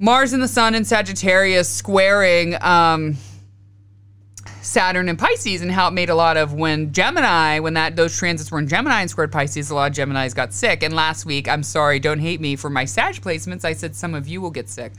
Mars 0.02 0.32
and 0.32 0.42
the 0.42 0.48
Sun 0.48 0.74
in 0.74 0.84
Sagittarius 0.84 1.68
squaring 1.68 2.60
um, 2.60 3.16
Saturn 4.60 5.08
and 5.08 5.16
Pisces, 5.16 5.62
and 5.62 5.70
how 5.70 5.86
it 5.86 5.92
made 5.92 6.10
a 6.10 6.14
lot 6.16 6.36
of 6.36 6.54
when 6.54 6.92
Gemini, 6.92 7.60
when 7.60 7.74
that 7.74 7.94
those 7.94 8.18
transits 8.18 8.50
were 8.50 8.58
in 8.58 8.66
Gemini 8.66 9.02
and 9.02 9.08
squared 9.08 9.30
Pisces, 9.30 9.70
a 9.70 9.76
lot 9.76 9.92
of 9.92 9.94
Gemini's 9.94 10.34
got 10.34 10.52
sick. 10.52 10.82
And 10.82 10.92
last 10.92 11.24
week, 11.24 11.48
I'm 11.48 11.62
sorry, 11.62 12.00
don't 12.00 12.18
hate 12.18 12.40
me 12.40 12.56
for 12.56 12.68
my 12.68 12.84
Sag 12.84 13.14
placements. 13.22 13.64
I 13.64 13.74
said 13.74 13.94
some 13.94 14.12
of 14.12 14.26
you 14.26 14.40
will 14.40 14.50
get 14.50 14.68
sick. 14.68 14.90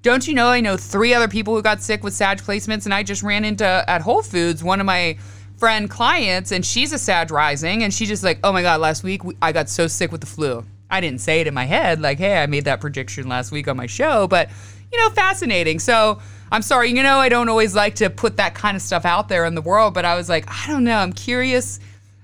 Don't 0.00 0.26
you 0.26 0.32
know? 0.32 0.46
I 0.46 0.62
know 0.62 0.78
three 0.78 1.12
other 1.12 1.28
people 1.28 1.54
who 1.54 1.60
got 1.60 1.82
sick 1.82 2.02
with 2.02 2.14
Sag 2.14 2.38
placements, 2.38 2.86
and 2.86 2.94
I 2.94 3.02
just 3.02 3.22
ran 3.22 3.44
into 3.44 3.66
at 3.66 4.00
Whole 4.00 4.22
Foods 4.22 4.64
one 4.64 4.80
of 4.80 4.86
my 4.86 5.18
friend 5.58 5.90
clients, 5.90 6.50
and 6.50 6.64
she's 6.64 6.94
a 6.94 6.98
Sag 6.98 7.30
rising, 7.30 7.82
and 7.82 7.92
she 7.92 8.06
just 8.06 8.24
like, 8.24 8.38
oh 8.42 8.54
my 8.54 8.62
god, 8.62 8.80
last 8.80 9.04
week 9.04 9.20
I 9.42 9.52
got 9.52 9.68
so 9.68 9.86
sick 9.86 10.10
with 10.10 10.22
the 10.22 10.26
flu. 10.26 10.64
I 10.90 11.00
didn't 11.00 11.20
say 11.20 11.40
it 11.40 11.46
in 11.46 11.54
my 11.54 11.64
head, 11.64 12.00
like, 12.00 12.18
hey, 12.18 12.42
I 12.42 12.46
made 12.46 12.64
that 12.64 12.80
prediction 12.80 13.28
last 13.28 13.50
week 13.50 13.68
on 13.68 13.76
my 13.76 13.86
show, 13.86 14.26
but, 14.28 14.50
you 14.92 14.98
know, 14.98 15.10
fascinating. 15.10 15.78
So 15.80 16.20
I'm 16.52 16.62
sorry, 16.62 16.90
you 16.90 17.02
know, 17.02 17.18
I 17.18 17.28
don't 17.28 17.48
always 17.48 17.74
like 17.74 17.96
to 17.96 18.08
put 18.08 18.36
that 18.36 18.54
kind 18.54 18.76
of 18.76 18.82
stuff 18.82 19.04
out 19.04 19.28
there 19.28 19.44
in 19.44 19.54
the 19.54 19.62
world, 19.62 19.94
but 19.94 20.04
I 20.04 20.14
was 20.14 20.28
like, 20.28 20.48
I 20.48 20.70
don't 20.70 20.84
know, 20.84 20.96
I'm 20.96 21.12
curious. 21.12 21.80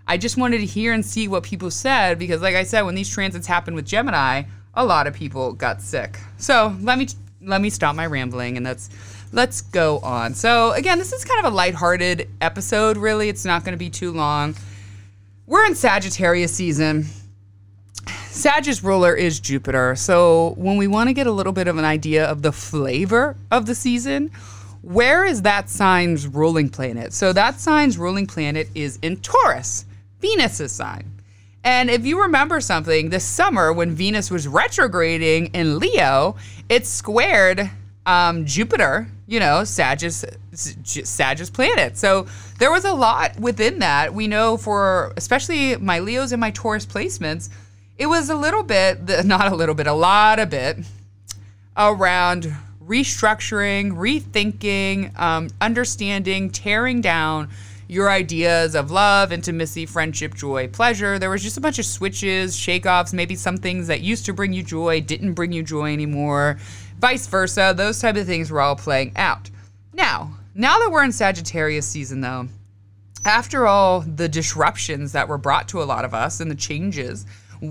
I 0.06 0.16
just 0.16 0.36
wanted 0.36 0.58
to 0.58 0.66
hear 0.66 0.92
and 0.92 1.04
see 1.04 1.28
what 1.28 1.42
people 1.42 1.70
said 1.70 2.18
because, 2.18 2.42
like 2.42 2.54
I 2.54 2.62
said, 2.62 2.82
when 2.82 2.94
these 2.94 3.08
transits 3.08 3.46
happened 3.46 3.76
with 3.76 3.86
Gemini, 3.86 4.44
a 4.74 4.84
lot 4.84 5.06
of 5.06 5.14
people 5.14 5.52
got 5.52 5.80
sick. 5.80 6.18
So 6.38 6.76
let 6.80 6.98
me 6.98 7.08
let 7.44 7.60
me 7.60 7.70
stop 7.70 7.96
my 7.96 8.06
rambling 8.06 8.56
and 8.56 8.64
let's 8.64 8.90
let's 9.32 9.60
go 9.60 9.98
on. 10.00 10.34
So 10.34 10.72
again, 10.72 10.98
this 10.98 11.12
is 11.12 11.24
kind 11.24 11.44
of 11.44 11.52
a 11.52 11.54
lighthearted 11.54 12.28
episode. 12.40 12.96
Really, 12.96 13.28
it's 13.28 13.44
not 13.44 13.64
going 13.64 13.72
to 13.72 13.78
be 13.78 13.90
too 13.90 14.12
long. 14.12 14.54
We're 15.46 15.66
in 15.66 15.74
Sagittarius 15.74 16.54
season. 16.54 17.06
Sagittarius 18.32 18.82
ruler 18.82 19.14
is 19.14 19.40
Jupiter. 19.40 19.94
So 19.94 20.54
when 20.56 20.78
we 20.78 20.86
want 20.86 21.08
to 21.08 21.12
get 21.12 21.26
a 21.26 21.30
little 21.30 21.52
bit 21.52 21.68
of 21.68 21.76
an 21.76 21.84
idea 21.84 22.24
of 22.24 22.40
the 22.40 22.50
flavor 22.50 23.36
of 23.50 23.66
the 23.66 23.74
season, 23.74 24.30
where 24.80 25.26
is 25.26 25.42
that 25.42 25.68
sign's 25.68 26.26
ruling 26.26 26.70
planet? 26.70 27.12
So 27.12 27.34
that 27.34 27.60
sign's 27.60 27.98
ruling 27.98 28.26
planet 28.26 28.70
is 28.74 28.98
in 29.02 29.18
Taurus, 29.18 29.84
Venus's 30.20 30.72
sign. 30.72 31.12
And 31.62 31.90
if 31.90 32.06
you 32.06 32.22
remember 32.22 32.62
something, 32.62 33.10
this 33.10 33.22
summer 33.22 33.70
when 33.70 33.94
Venus 33.94 34.30
was 34.30 34.48
retrograding 34.48 35.48
in 35.48 35.78
Leo, 35.78 36.36
it 36.70 36.86
squared 36.86 37.70
um, 38.06 38.46
Jupiter, 38.46 39.08
you 39.26 39.40
know, 39.40 39.62
Sagittarius, 39.62 40.24
Sagittarius 40.54 41.50
planet. 41.50 41.98
So 41.98 42.26
there 42.58 42.70
was 42.70 42.86
a 42.86 42.94
lot 42.94 43.38
within 43.38 43.80
that. 43.80 44.14
We 44.14 44.26
know 44.26 44.56
for 44.56 45.12
especially 45.18 45.76
my 45.76 45.98
Leos 45.98 46.32
and 46.32 46.40
my 46.40 46.50
Taurus 46.50 46.86
placements, 46.86 47.50
it 48.02 48.08
was 48.08 48.28
a 48.30 48.34
little 48.34 48.64
bit, 48.64 49.00
not 49.24 49.52
a 49.52 49.54
little 49.54 49.76
bit, 49.76 49.86
a 49.86 49.92
lot 49.92 50.40
of 50.40 50.50
bit 50.50 50.78
around 51.76 52.52
restructuring, 52.84 53.92
rethinking, 53.92 55.16
um, 55.18 55.48
understanding, 55.60 56.50
tearing 56.50 57.00
down 57.00 57.48
your 57.86 58.10
ideas 58.10 58.74
of 58.74 58.90
love, 58.90 59.32
intimacy, 59.32 59.86
friendship, 59.86 60.34
joy, 60.34 60.66
pleasure. 60.66 61.18
There 61.20 61.30
was 61.30 61.44
just 61.44 61.56
a 61.56 61.60
bunch 61.60 61.78
of 61.78 61.84
switches, 61.84 62.56
shake-offs, 62.56 63.12
maybe 63.12 63.36
some 63.36 63.56
things 63.56 63.86
that 63.86 64.00
used 64.00 64.26
to 64.26 64.32
bring 64.32 64.52
you 64.52 64.64
joy 64.64 65.00
didn't 65.00 65.34
bring 65.34 65.52
you 65.52 65.62
joy 65.62 65.92
anymore, 65.92 66.58
vice 66.98 67.28
versa. 67.28 67.72
Those 67.76 68.00
type 68.00 68.16
of 68.16 68.26
things 68.26 68.50
were 68.50 68.60
all 68.60 68.74
playing 68.74 69.12
out. 69.14 69.48
Now, 69.92 70.36
now 70.56 70.80
that 70.80 70.90
we're 70.90 71.04
in 71.04 71.12
Sagittarius 71.12 71.86
season 71.86 72.20
though, 72.20 72.48
after 73.24 73.68
all 73.68 74.00
the 74.00 74.28
disruptions 74.28 75.12
that 75.12 75.28
were 75.28 75.38
brought 75.38 75.68
to 75.68 75.80
a 75.80 75.84
lot 75.84 76.04
of 76.04 76.14
us 76.14 76.40
and 76.40 76.50
the 76.50 76.56
changes 76.56 77.24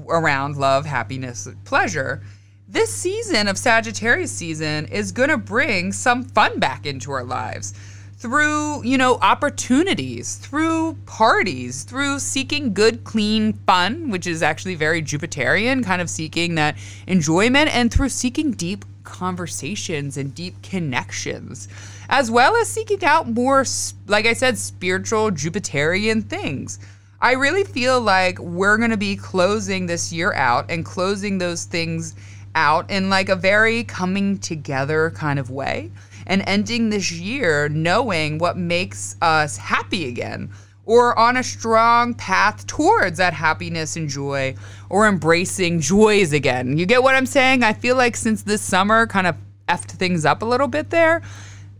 around 0.07 0.57
love, 0.57 0.85
happiness, 0.85 1.47
pleasure. 1.65 2.23
This 2.67 2.93
season 2.93 3.47
of 3.47 3.57
Sagittarius 3.57 4.31
season 4.31 4.85
is 4.85 5.11
going 5.11 5.29
to 5.29 5.37
bring 5.37 5.91
some 5.91 6.23
fun 6.23 6.59
back 6.59 6.85
into 6.85 7.11
our 7.11 7.23
lives 7.23 7.73
through, 8.21 8.83
you 8.83 8.99
know, 8.99 9.17
opportunities, 9.21 10.35
through 10.35 10.93
parties, 11.07 11.83
through 11.83 12.19
seeking 12.19 12.71
good, 12.71 13.03
clean 13.03 13.53
fun, 13.65 14.11
which 14.11 14.27
is 14.27 14.43
actually 14.43 14.75
very 14.75 15.01
Jupiterian, 15.01 15.83
kind 15.83 16.01
of 16.01 16.09
seeking 16.09 16.53
that 16.55 16.77
enjoyment, 17.07 17.75
and 17.75 17.91
through 17.91 18.09
seeking 18.09 18.51
deep 18.51 18.85
conversations 19.03 20.17
and 20.17 20.35
deep 20.35 20.61
connections, 20.61 21.67
as 22.09 22.29
well 22.29 22.55
as 22.55 22.69
seeking 22.69 23.03
out 23.03 23.27
more, 23.27 23.65
like 24.05 24.27
I 24.27 24.33
said, 24.33 24.57
spiritual 24.57 25.31
Jupiterian 25.31 26.23
things. 26.23 26.77
I 27.23 27.33
really 27.33 27.63
feel 27.63 28.01
like 28.01 28.39
we're 28.39 28.77
going 28.77 28.89
to 28.89 28.97
be 28.97 29.15
closing 29.15 29.85
this 29.85 30.11
year 30.11 30.33
out 30.33 30.65
and 30.69 30.83
closing 30.83 31.37
those 31.37 31.65
things 31.65 32.15
out 32.55 32.89
in 32.89 33.11
like 33.11 33.29
a 33.29 33.35
very 33.35 33.83
coming 33.83 34.39
together 34.39 35.11
kind 35.11 35.37
of 35.37 35.51
way 35.51 35.91
and 36.25 36.43
ending 36.47 36.89
this 36.89 37.11
year 37.11 37.69
knowing 37.69 38.39
what 38.39 38.57
makes 38.57 39.17
us 39.21 39.55
happy 39.55 40.07
again 40.07 40.49
or 40.85 41.17
on 41.17 41.37
a 41.37 41.43
strong 41.43 42.15
path 42.15 42.65
towards 42.65 43.19
that 43.19 43.33
happiness 43.33 43.95
and 43.95 44.09
joy 44.09 44.55
or 44.89 45.07
embracing 45.07 45.79
joys 45.79 46.33
again. 46.33 46.75
You 46.75 46.87
get 46.87 47.03
what 47.03 47.13
I'm 47.13 47.27
saying? 47.27 47.61
I 47.61 47.73
feel 47.73 47.95
like 47.95 48.15
since 48.15 48.41
this 48.41 48.63
summer 48.63 49.05
kind 49.05 49.27
of 49.27 49.35
effed 49.69 49.91
things 49.91 50.25
up 50.25 50.41
a 50.41 50.45
little 50.45 50.67
bit 50.67 50.89
there, 50.89 51.21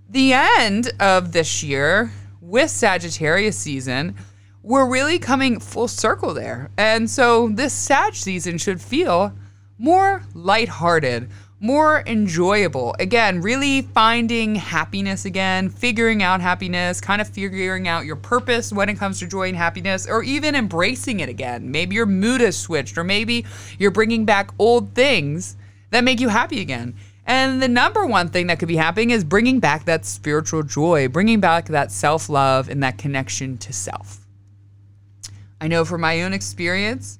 the 0.07 0.33
end 0.33 0.91
of 1.00 1.31
this 1.31 1.63
year 1.63 2.12
with 2.41 2.69
Sagittarius 2.69 3.57
season, 3.57 4.15
we're 4.63 4.88
really 4.88 5.18
coming 5.18 5.60
full 5.60 5.88
circle 5.88 6.34
there. 6.34 6.70
And 6.77 7.10
so 7.10 7.50
this 7.50 7.74
Sag 7.74 8.13
season 8.15 8.58
should 8.58 8.82
feel 8.82 9.34
more 9.77 10.24
lighthearted, 10.36 11.30
more 11.60 12.03
enjoyable. 12.06 12.96
Again, 13.00 13.41
really 13.41 13.82
finding 13.82 14.56
happiness 14.56 15.25
again, 15.25 15.70
figuring 15.70 16.22
out 16.22 16.41
happiness, 16.41 17.01
kind 17.01 17.22
of 17.22 17.27
figuring 17.27 17.88
out 17.88 18.06
your 18.06 18.15
purpose 18.15 18.72
when 18.72 18.89
it 18.89 18.98
comes 18.98 19.20
to 19.20 19.27
joy 19.27 19.48
and 19.48 19.58
happiness, 19.58 20.08
or 20.08 20.22
even 20.24 20.56
embracing 20.56 21.20
it 21.20 21.30
again. 21.30 21.72
Maybe 21.72 21.96
your 21.96 22.06
mood 22.06 22.41
has 22.41 22.58
switched, 22.58 22.98
or 22.98 23.03
maybe 23.03 23.46
you're 23.80 23.91
bringing 23.91 24.25
back 24.25 24.51
old 24.60 24.94
things 24.94 25.56
that 25.89 26.03
make 26.03 26.20
you 26.20 26.30
happy 26.30 26.62
again. 26.62 26.96
And 27.25 27.62
the 27.62 27.68
number 27.68 28.06
one 28.06 28.30
thing 28.30 28.48
that 28.48 28.60
could 28.60 28.68
be 28.68 28.75
happening 28.75 29.12
is 29.12 29.24
bringing 29.24 29.60
back 29.60 29.86
that 29.86 30.06
spiritual 30.06 30.63
joy, 30.63 31.08
bringing 31.08 31.39
back 31.39 31.68
that 31.68 31.91
self 31.91 32.30
love 32.30 32.70
and 32.70 32.82
that 32.84 32.98
connection 32.98 33.58
to 33.60 33.74
self. 33.74 34.21
I 35.62 35.68
know 35.68 35.86
from 35.86 36.01
my 36.01 36.24
own 36.24 36.34
experience, 36.34 37.20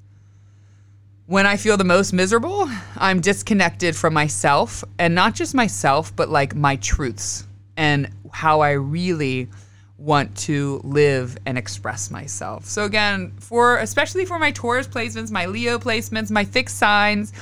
when 1.26 1.46
I 1.46 1.56
feel 1.56 1.76
the 1.76 1.84
most 1.84 2.12
miserable, 2.12 2.68
I'm 2.96 3.20
disconnected 3.20 3.94
from 3.94 4.12
myself 4.14 4.82
and 4.98 5.14
not 5.14 5.36
just 5.36 5.54
myself, 5.54 6.14
but 6.16 6.28
like 6.28 6.56
my 6.56 6.74
truths 6.76 7.46
and 7.76 8.10
how 8.32 8.60
I 8.60 8.72
really 8.72 9.48
want 9.96 10.36
to 10.36 10.80
live 10.82 11.38
and 11.46 11.56
express 11.56 12.10
myself. 12.10 12.64
So 12.64 12.84
again, 12.84 13.32
for 13.38 13.78
especially 13.78 14.24
for 14.24 14.40
my 14.40 14.50
Taurus 14.50 14.88
placements, 14.88 15.30
my 15.30 15.46
Leo 15.46 15.78
placements, 15.78 16.28
my 16.28 16.44
fixed 16.44 16.78
signs, 16.78 17.32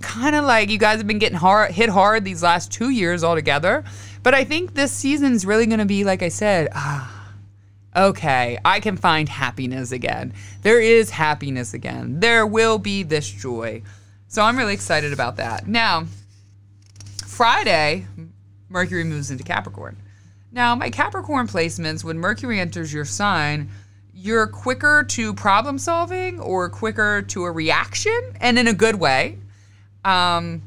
kind 0.00 0.34
of 0.34 0.46
like 0.46 0.70
you 0.70 0.78
guys 0.78 0.96
have 0.96 1.06
been 1.06 1.18
getting 1.18 1.36
hard, 1.36 1.70
hit 1.70 1.90
hard 1.90 2.24
these 2.24 2.42
last 2.42 2.72
2 2.72 2.88
years 2.88 3.22
altogether, 3.22 3.84
but 4.22 4.32
I 4.32 4.44
think 4.44 4.72
this 4.72 4.90
season's 4.90 5.44
really 5.44 5.66
going 5.66 5.80
to 5.80 5.84
be 5.84 6.04
like 6.04 6.22
I 6.22 6.30
said, 6.30 6.70
ah 6.72 7.15
okay, 7.96 8.58
I 8.64 8.80
can 8.80 8.96
find 8.96 9.28
happiness 9.28 9.92
again. 9.92 10.34
There 10.62 10.80
is 10.80 11.10
happiness 11.10 11.74
again. 11.74 12.20
There 12.20 12.46
will 12.46 12.78
be 12.78 13.02
this 13.02 13.28
joy. 13.30 13.82
So 14.28 14.42
I'm 14.42 14.56
really 14.56 14.74
excited 14.74 15.12
about 15.12 15.36
that. 15.36 15.66
Now, 15.66 16.06
Friday, 17.24 18.06
Mercury 18.68 19.04
moves 19.04 19.30
into 19.30 19.44
Capricorn. 19.44 19.96
Now, 20.52 20.74
my 20.74 20.90
Capricorn 20.90 21.46
placements, 21.46 22.04
when 22.04 22.18
Mercury 22.18 22.60
enters 22.60 22.92
your 22.92 23.04
sign, 23.04 23.70
you're 24.14 24.46
quicker 24.46 25.04
to 25.04 25.34
problem 25.34 25.78
solving 25.78 26.40
or 26.40 26.68
quicker 26.70 27.22
to 27.22 27.44
a 27.44 27.52
reaction, 27.52 28.18
and 28.40 28.58
in 28.58 28.66
a 28.66 28.72
good 28.72 28.94
way. 28.96 29.38
Um, 30.04 30.62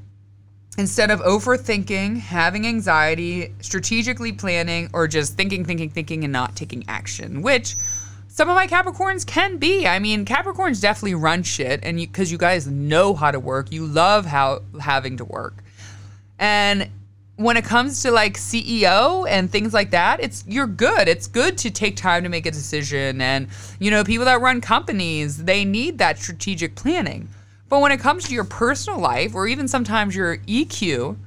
instead 0.80 1.12
of 1.12 1.20
overthinking, 1.20 2.18
having 2.18 2.66
anxiety, 2.66 3.54
strategically 3.60 4.32
planning, 4.32 4.90
or 4.94 5.10
just 5.10 5.36
thinking, 5.36 5.66
thinking, 5.66 5.90
thinking, 5.90 6.24
and 6.24 6.32
not 6.32 6.56
taking 6.56 6.86
action, 6.88 7.42
which 7.42 7.76
some 8.30 8.50
of 8.50 8.56
my 8.56 8.66
Capricorns 8.66 9.28
can 9.28 9.58
be. 9.58 9.86
I 9.86 10.00
mean, 10.00 10.24
Capricorns 10.24 10.82
definitely 10.82 11.16
run 11.16 11.44
shit, 11.44 11.82
and 11.84 11.98
because 11.98 12.32
you, 12.32 12.36
you 12.36 12.40
guys 12.40 12.66
know 12.66 13.14
how 13.14 13.30
to 13.30 13.42
work, 13.42 13.74
you 13.74 13.86
love 13.86 14.26
how 14.26 14.62
having 14.80 15.18
to 15.18 15.26
work, 15.26 15.56
and 16.40 16.90
when 17.36 17.58
it 17.58 17.66
comes 17.66 18.02
to 18.04 18.12
like 18.12 18.38
CEO 18.38 19.26
and 19.30 19.52
things 19.52 19.74
like 19.74 19.92
that, 19.92 20.22
it's 20.22 20.46
you're 20.48 20.68
good. 20.68 21.10
It's 21.10 21.28
good 21.28 21.58
to 21.60 21.72
take 21.72 21.98
time 21.98 22.24
to 22.24 22.30
make 22.30 22.46
a 22.46 22.52
decision, 22.52 23.20
and 23.20 23.50
you 23.80 23.92
know, 23.92 24.06
people 24.06 24.26
that 24.26 24.40
run 24.40 24.62
companies, 24.62 25.44
they 25.44 25.66
need 25.66 25.98
that 25.98 26.20
strategic 26.20 26.76
planning. 26.76 27.28
But 27.70 27.82
when 27.82 27.92
it 27.92 28.00
comes 28.00 28.28
to 28.28 28.34
your 28.34 28.44
personal 28.44 29.00
life 29.00 29.36
or 29.36 29.48
even 29.48 29.68
sometimes 29.68 30.16
your 30.16 30.38
EQ, 30.40 31.18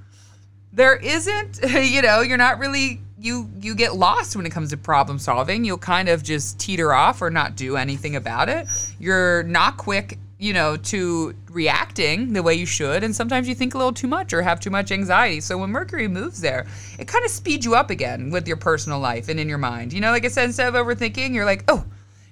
there 0.73 0.97
isn't, 0.97 1.61
you 1.69 2.03
know, 2.03 2.21
you're 2.21 2.37
not 2.37 2.59
really 2.59 3.01
you 3.23 3.49
you 3.61 3.75
get 3.75 3.95
lost 3.95 4.35
when 4.35 4.45
it 4.47 4.51
comes 4.51 4.71
to 4.71 4.77
problem 4.77 5.19
solving. 5.19 5.65
You'll 5.65 5.79
kind 5.79 6.09
of 6.09 6.23
just 6.23 6.59
teeter 6.59 6.93
off 6.93 7.23
or 7.23 7.31
not 7.31 7.57
do 7.57 7.77
anything 7.77 8.17
about 8.17 8.49
it. 8.49 8.67
You're 8.99 9.45
not 9.45 9.77
quick, 9.77 10.19
you 10.39 10.53
know, 10.53 10.77
to 10.77 11.35
reacting 11.49 12.33
the 12.33 12.43
way 12.43 12.55
you 12.55 12.67
should, 12.67 13.05
and 13.05 13.15
sometimes 13.15 13.49
you 13.49 13.55
think 13.55 13.75
a 13.75 13.79
little 13.79 13.93
too 13.93 14.09
much 14.09 14.33
or 14.33 14.43
have 14.43 14.59
too 14.59 14.71
much 14.71 14.91
anxiety. 14.91 15.41
So 15.41 15.57
when 15.59 15.71
Mercury 15.71 16.09
moves 16.09 16.41
there, 16.41 16.67
it 16.99 17.07
kind 17.07 17.25
of 17.25 17.31
speeds 17.31 17.65
you 17.65 17.77
up 17.77 17.91
again 17.91 18.31
with 18.31 18.49
your 18.49 18.57
personal 18.57 18.99
life 18.99 19.29
and 19.29 19.39
in 19.39 19.49
your 19.49 19.59
mind. 19.59 19.93
You 19.93 20.01
know, 20.01 20.11
like 20.11 20.25
I 20.25 20.29
said, 20.29 20.47
instead 20.47 20.67
of 20.67 20.75
overthinking, 20.75 21.33
you're 21.33 21.45
like, 21.45 21.65
oh, 21.69 21.85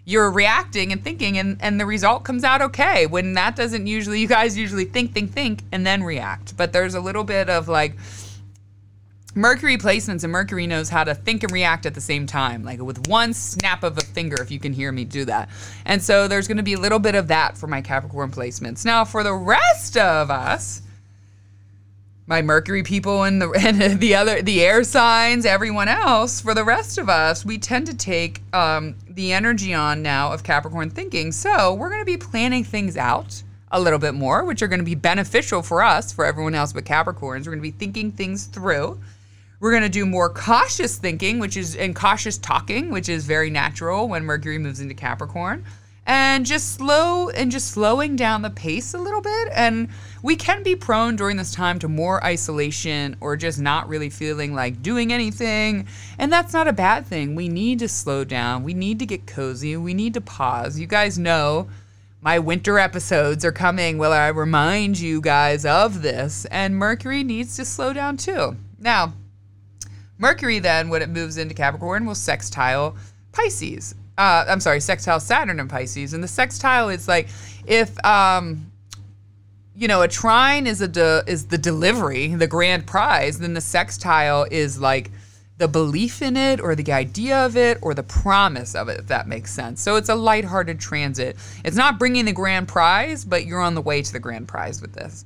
you're 0.04 0.30
reacting 0.30 0.92
and 0.92 1.02
thinking 1.02 1.38
and, 1.38 1.57
and 1.61 1.78
the 1.78 1.87
result 1.87 2.25
comes 2.25 2.45
out 2.45 2.62
okay. 2.62 3.07
When 3.07 3.35
that 3.35 3.57
doesn't 3.57 3.87
usually 3.87 4.21
you 4.21 4.28
guys 4.28 4.57
usually 4.57 4.85
think 4.85 5.12
think 5.12 5.33
think 5.33 5.62
and 5.73 5.87
then 5.87 6.02
react. 6.02 6.57
But 6.57 6.73
there's 6.73 6.95
a 6.95 7.00
little 7.00 7.25
bit 7.25 7.49
of 7.49 7.69
like 7.69 7.97
mercury 9.35 9.76
placements 9.76 10.25
and 10.25 10.33
mercury 10.33 10.66
knows 10.66 10.88
how 10.88 11.04
to 11.04 11.14
think 11.14 11.42
and 11.42 11.52
react 11.52 11.87
at 11.87 11.95
the 11.95 12.00
same 12.00 12.26
time. 12.26 12.64
Like 12.64 12.80
with 12.80 13.07
one 13.09 13.33
snap 13.33 13.85
of 13.85 13.99
a 13.99 14.00
finger 14.00 14.40
if 14.42 14.50
you 14.50 14.59
can 14.59 14.73
hear 14.73 14.90
me 14.90 15.04
do 15.04 15.25
that. 15.26 15.49
And 15.85 16.02
so 16.02 16.26
there's 16.26 16.49
going 16.49 16.57
to 16.57 16.62
be 16.62 16.75
a 16.75 16.80
little 16.80 16.99
bit 16.99 17.14
of 17.14 17.28
that 17.28 17.57
for 17.57 17.66
my 17.66 17.80
capricorn 17.80 18.30
placements. 18.30 18.85
Now 18.85 19.04
for 19.04 19.23
the 19.23 19.35
rest 19.35 19.97
of 19.97 20.30
us 20.30 20.83
my 22.30 22.40
Mercury 22.40 22.84
people 22.84 23.25
and 23.25 23.42
the 23.42 23.50
and 23.58 24.00
the 24.00 24.14
other 24.14 24.40
the 24.40 24.64
air 24.64 24.84
signs, 24.84 25.44
everyone 25.44 25.88
else. 25.88 26.40
For 26.40 26.54
the 26.54 26.64
rest 26.64 26.96
of 26.96 27.10
us, 27.10 27.44
we 27.44 27.58
tend 27.58 27.88
to 27.88 27.96
take 27.96 28.40
um, 28.54 28.94
the 29.08 29.32
energy 29.32 29.75
on 29.75 30.00
now 30.00 30.32
of 30.32 30.44
Capricorn 30.44 30.88
thinking. 30.88 31.32
So 31.32 31.75
we're 31.75 31.90
going 31.90 32.00
to 32.00 32.06
be 32.06 32.16
planning 32.16 32.64
things 32.64 32.96
out 32.96 33.42
a 33.72 33.80
little 33.80 33.99
bit 33.99 34.14
more, 34.14 34.44
which 34.44 34.62
are 34.62 34.68
going 34.68 34.78
to 34.80 34.84
be 34.84 34.94
beneficial 34.94 35.60
for 35.60 35.82
us, 35.82 36.12
for 36.12 36.25
everyone 36.25 36.54
else 36.54 36.72
but 36.72 36.84
Capricorns. 36.84 37.40
We're 37.40 37.52
going 37.52 37.58
to 37.58 37.62
be 37.62 37.70
thinking 37.72 38.12
things 38.12 38.46
through. 38.46 39.00
We're 39.58 39.72
going 39.72 39.82
to 39.82 39.90
do 39.90 40.06
more 40.06 40.30
cautious 40.30 40.96
thinking, 40.96 41.38
which 41.40 41.56
is 41.56 41.76
and 41.76 41.94
cautious 41.94 42.38
talking, 42.38 42.90
which 42.90 43.08
is 43.08 43.26
very 43.26 43.50
natural 43.50 44.08
when 44.08 44.25
Mercury 44.25 44.56
moves 44.56 44.80
into 44.80 44.94
Capricorn 44.94 45.64
and 46.10 46.44
just 46.44 46.74
slow 46.74 47.28
and 47.28 47.52
just 47.52 47.70
slowing 47.70 48.16
down 48.16 48.42
the 48.42 48.50
pace 48.50 48.94
a 48.94 48.98
little 48.98 49.20
bit. 49.20 49.48
And 49.54 49.88
we 50.24 50.34
can 50.34 50.64
be 50.64 50.74
prone 50.74 51.14
during 51.14 51.36
this 51.36 51.54
time 51.54 51.78
to 51.78 51.88
more 51.88 52.22
isolation 52.24 53.14
or 53.20 53.36
just 53.36 53.60
not 53.60 53.88
really 53.88 54.10
feeling 54.10 54.52
like 54.52 54.82
doing 54.82 55.12
anything. 55.12 55.86
And 56.18 56.32
that's 56.32 56.52
not 56.52 56.66
a 56.66 56.72
bad 56.72 57.06
thing. 57.06 57.36
We 57.36 57.48
need 57.48 57.78
to 57.78 57.88
slow 57.88 58.24
down. 58.24 58.64
We 58.64 58.74
need 58.74 58.98
to 58.98 59.06
get 59.06 59.28
cozy. 59.28 59.76
We 59.76 59.94
need 59.94 60.14
to 60.14 60.20
pause. 60.20 60.80
You 60.80 60.88
guys 60.88 61.16
know 61.16 61.68
my 62.20 62.40
winter 62.40 62.76
episodes 62.80 63.44
are 63.44 63.52
coming 63.52 63.96
where 63.96 64.10
I 64.10 64.28
remind 64.30 64.98
you 64.98 65.20
guys 65.20 65.64
of 65.64 66.02
this. 66.02 66.44
And 66.46 66.74
Mercury 66.74 67.22
needs 67.22 67.54
to 67.54 67.64
slow 67.64 67.92
down 67.92 68.16
too. 68.16 68.56
Now, 68.80 69.14
Mercury 70.18 70.58
then, 70.58 70.88
when 70.88 71.02
it 71.02 71.08
moves 71.08 71.36
into 71.38 71.54
Capricorn, 71.54 72.04
will 72.04 72.16
sextile 72.16 72.96
Pisces 73.30 73.94
uh, 74.20 74.44
I'm 74.46 74.60
sorry, 74.60 74.80
sextile 74.80 75.18
Saturn 75.18 75.58
in 75.58 75.66
Pisces. 75.66 76.12
And 76.12 76.22
the 76.22 76.28
sextile 76.28 76.90
is 76.90 77.08
like 77.08 77.28
if 77.66 78.04
um, 78.04 78.70
you 79.74 79.88
know 79.88 80.02
a 80.02 80.08
trine 80.08 80.66
is 80.66 80.82
a 80.82 80.88
de- 80.88 81.24
is 81.26 81.46
the 81.46 81.56
delivery, 81.56 82.28
the 82.28 82.46
grand 82.46 82.86
prize, 82.86 83.38
then 83.38 83.54
the 83.54 83.62
sextile 83.62 84.46
is 84.50 84.78
like 84.78 85.10
the 85.56 85.68
belief 85.68 86.20
in 86.20 86.36
it 86.36 86.60
or 86.60 86.74
the 86.74 86.92
idea 86.92 87.46
of 87.46 87.56
it 87.56 87.78
or 87.80 87.94
the 87.94 88.02
promise 88.02 88.74
of 88.74 88.88
it, 88.90 89.00
if 89.00 89.06
that 89.06 89.26
makes 89.26 89.52
sense. 89.52 89.80
So 89.80 89.96
it's 89.96 90.10
a 90.10 90.14
lighthearted 90.14 90.80
transit. 90.80 91.36
It's 91.64 91.76
not 91.76 91.98
bringing 91.98 92.26
the 92.26 92.32
grand 92.32 92.68
prize, 92.68 93.24
but 93.24 93.46
you're 93.46 93.60
on 93.60 93.74
the 93.74 93.82
way 93.82 94.02
to 94.02 94.12
the 94.12 94.20
grand 94.20 94.48
prize 94.48 94.82
with 94.82 94.92
this. 94.92 95.24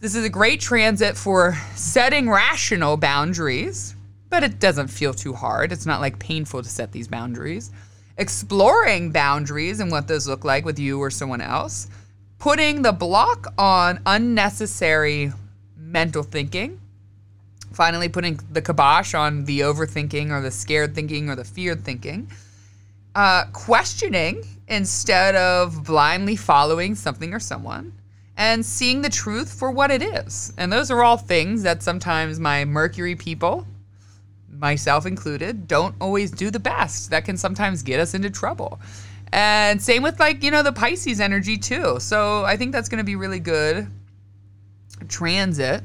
This 0.00 0.14
is 0.14 0.24
a 0.24 0.30
great 0.30 0.60
transit 0.60 1.16
for 1.16 1.56
setting 1.74 2.28
rational 2.28 2.98
boundaries, 2.98 3.94
but 4.28 4.42
it 4.42 4.58
doesn't 4.58 4.88
feel 4.88 5.14
too 5.14 5.32
hard. 5.32 5.72
It's 5.72 5.86
not 5.86 6.02
like 6.02 6.18
painful 6.18 6.62
to 6.62 6.68
set 6.68 6.92
these 6.92 7.08
boundaries 7.08 7.70
exploring 8.18 9.12
boundaries 9.12 9.80
and 9.80 9.90
what 9.90 10.08
those 10.08 10.28
look 10.28 10.44
like 10.44 10.64
with 10.64 10.78
you 10.78 11.00
or 11.00 11.10
someone 11.10 11.40
else, 11.40 11.88
putting 12.38 12.82
the 12.82 12.92
block 12.92 13.52
on 13.56 14.00
unnecessary 14.04 15.32
mental 15.76 16.22
thinking, 16.22 16.80
finally 17.72 18.08
putting 18.08 18.38
the 18.50 18.60
kibosh 18.60 19.14
on 19.14 19.44
the 19.44 19.60
overthinking 19.60 20.30
or 20.30 20.40
the 20.40 20.50
scared 20.50 20.94
thinking 20.94 21.30
or 21.30 21.36
the 21.36 21.44
feared 21.44 21.84
thinking, 21.84 22.30
uh, 23.14 23.44
questioning 23.52 24.44
instead 24.66 25.34
of 25.34 25.84
blindly 25.84 26.36
following 26.36 26.94
something 26.94 27.32
or 27.32 27.40
someone, 27.40 27.92
and 28.36 28.64
seeing 28.64 29.02
the 29.02 29.08
truth 29.08 29.52
for 29.52 29.70
what 29.70 29.90
it 29.90 30.02
is. 30.02 30.52
And 30.58 30.72
those 30.72 30.90
are 30.90 31.02
all 31.02 31.16
things 31.16 31.62
that 31.62 31.82
sometimes 31.82 32.38
my 32.38 32.64
Mercury 32.64 33.16
people, 33.16 33.66
myself 34.58 35.06
included, 35.06 35.68
don't 35.68 35.94
always 36.00 36.30
do 36.30 36.50
the 36.50 36.60
best. 36.60 37.10
That 37.10 37.24
can 37.24 37.36
sometimes 37.36 37.82
get 37.82 38.00
us 38.00 38.14
into 38.14 38.30
trouble. 38.30 38.80
And 39.32 39.80
same 39.80 40.02
with 40.02 40.18
like, 40.18 40.42
you 40.42 40.50
know, 40.50 40.62
the 40.62 40.72
Pisces 40.72 41.20
energy 41.20 41.56
too. 41.56 42.00
So 42.00 42.44
I 42.44 42.56
think 42.56 42.72
that's 42.72 42.88
going 42.88 42.98
to 42.98 43.04
be 43.04 43.16
really 43.16 43.40
good 43.40 43.86
transit 45.08 45.82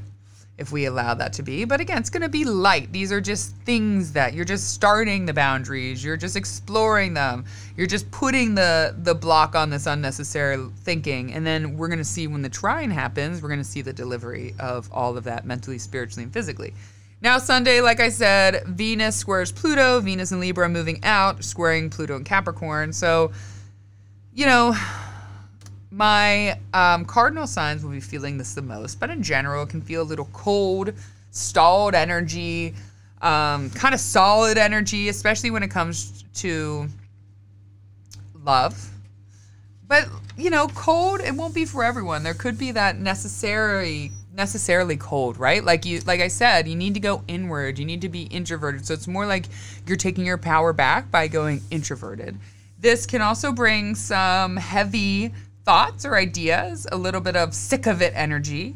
if 0.58 0.72
we 0.72 0.86
allow 0.86 1.14
that 1.16 1.34
to 1.34 1.44
be. 1.44 1.66
But 1.66 1.82
again, 1.82 1.98
it's 1.98 2.10
going 2.10 2.22
to 2.22 2.30
be 2.30 2.46
light. 2.46 2.92
These 2.92 3.12
are 3.12 3.20
just 3.20 3.56
things 3.58 4.14
that 4.14 4.34
you're 4.34 4.46
just 4.46 4.72
starting 4.72 5.26
the 5.26 5.34
boundaries. 5.34 6.04
You're 6.04 6.18
just 6.18 6.36
exploring 6.36 7.14
them. 7.14 7.46
You're 7.76 7.88
just 7.88 8.10
putting 8.12 8.56
the 8.56 8.96
the 9.00 9.16
block 9.16 9.56
on 9.56 9.70
this 9.70 9.88
unnecessary 9.88 10.64
thinking. 10.78 11.34
And 11.34 11.46
then 11.46 11.76
we're 11.76 11.88
going 11.88 12.00
to 12.00 12.06
see 12.06 12.28
when 12.28 12.44
the 12.44 12.50
trine 12.50 12.92
happens, 12.92 13.42
we're 13.42 13.50
going 13.50 13.60
to 13.60 13.66
see 13.66 13.82
the 13.82 13.94
delivery 13.94 14.54
of 14.60 14.90
all 14.92 15.18
of 15.18 15.24
that 15.24 15.46
mentally, 15.46 15.80
spiritually, 15.80 16.24
and 16.24 16.32
physically. 16.32 16.74
Now, 17.24 17.38
Sunday, 17.38 17.80
like 17.80 18.02
I 18.02 18.10
said, 18.10 18.66
Venus 18.68 19.16
squares 19.16 19.50
Pluto. 19.50 20.02
Venus 20.02 20.34
and 20.34 20.42
Libra 20.42 20.68
moving 20.68 21.00
out, 21.06 21.42
squaring 21.42 21.90
Pluto 21.90 22.18
and 22.18 22.26
Capricorn. 22.26 22.92
So, 22.92 23.32
you 24.34 24.46
know, 24.46 24.76
my 25.90 26.60
um, 26.74 27.06
cardinal 27.06 27.48
signs 27.48 27.82
will 27.82 27.92
be 27.92 28.02
feeling 28.02 28.38
this 28.38 28.54
the 28.56 28.62
most, 28.62 29.00
but 29.00 29.10
in 29.10 29.24
general, 29.24 29.64
it 29.64 29.70
can 29.70 29.80
feel 29.80 30.02
a 30.02 30.04
little 30.04 30.28
cold, 30.34 30.92
stalled 31.32 31.96
energy, 31.96 32.76
um, 33.22 33.70
kind 33.70 33.94
of 33.94 34.02
solid 34.02 34.58
energy, 34.58 35.08
especially 35.08 35.50
when 35.50 35.64
it 35.64 35.72
comes 35.72 36.26
to 36.36 36.90
love. 38.44 38.90
But 39.88 40.10
you 40.36 40.50
know, 40.50 40.68
cold 40.70 41.22
it 41.22 41.34
won't 41.34 41.56
be 41.56 41.64
for 41.64 41.86
everyone. 41.86 42.24
There 42.24 42.34
could 42.34 42.58
be 42.58 42.72
that 42.72 43.00
necessary 43.00 44.12
necessarily 44.34 44.98
cold, 44.98 45.38
right? 45.38 45.64
Like 45.64 45.86
you 45.86 46.02
like 46.02 46.20
I 46.20 46.28
said, 46.28 46.68
you 46.68 46.76
need 46.76 46.94
to 46.96 47.00
go 47.00 47.24
inward. 47.28 47.80
You 47.80 47.86
need 47.86 48.02
to 48.02 48.10
be 48.10 48.24
introverted. 48.24 48.86
So 48.86 48.94
it's 48.94 49.08
more 49.08 49.26
like 49.26 49.46
you're 49.88 49.98
taking 49.98 50.26
your 50.26 50.38
power 50.38 50.74
back 50.74 51.12
by 51.12 51.28
going 51.28 51.62
introverted. 51.72 52.38
This 52.80 53.06
can 53.06 53.22
also 53.22 53.52
bring 53.52 53.96
some 53.96 54.58
heavy 54.58 55.34
thoughts 55.64 56.06
or 56.06 56.18
ideas, 56.18 56.86
a 56.92 56.98
little 56.98 57.22
bit 57.22 57.36
of 57.36 57.54
sick 57.54 57.86
of 57.88 58.02
it 58.02 58.12
energy. 58.16 58.76